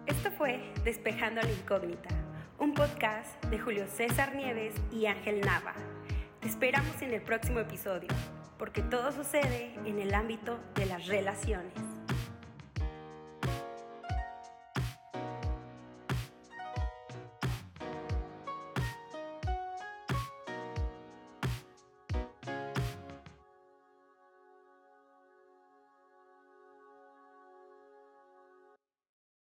Esto 0.05 0.31
fue 0.31 0.59
Despejando 0.83 1.41
la 1.41 1.51
Incógnita, 1.51 2.09
un 2.57 2.73
podcast 2.73 3.43
de 3.45 3.59
Julio 3.59 3.85
César 3.95 4.35
Nieves 4.35 4.73
y 4.91 5.05
Ángel 5.05 5.41
Nava. 5.41 5.75
Te 6.39 6.47
esperamos 6.47 7.01
en 7.01 7.13
el 7.13 7.21
próximo 7.21 7.59
episodio, 7.59 8.07
porque 8.57 8.81
todo 8.81 9.11
sucede 9.11 9.73
en 9.85 9.99
el 9.99 10.13
ámbito 10.13 10.57
de 10.73 10.85
las 10.85 11.05
relaciones. 11.07 11.88